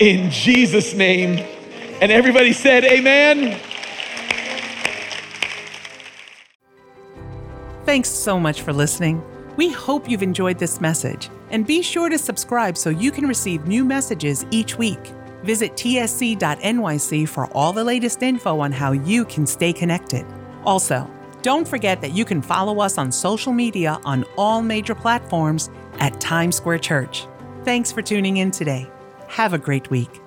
[0.00, 1.38] In Jesus' name.
[2.00, 3.56] And everybody said, Amen.
[7.84, 9.22] Thanks so much for listening.
[9.54, 13.68] We hope you've enjoyed this message and be sure to subscribe so you can receive
[13.68, 15.12] new messages each week.
[15.44, 20.26] Visit tsc.nyc for all the latest info on how you can stay connected.
[20.64, 21.08] Also,
[21.42, 26.20] don't forget that you can follow us on social media on all major platforms at
[26.20, 27.26] Times Square Church.
[27.64, 28.90] Thanks for tuning in today.
[29.28, 30.21] Have a great week.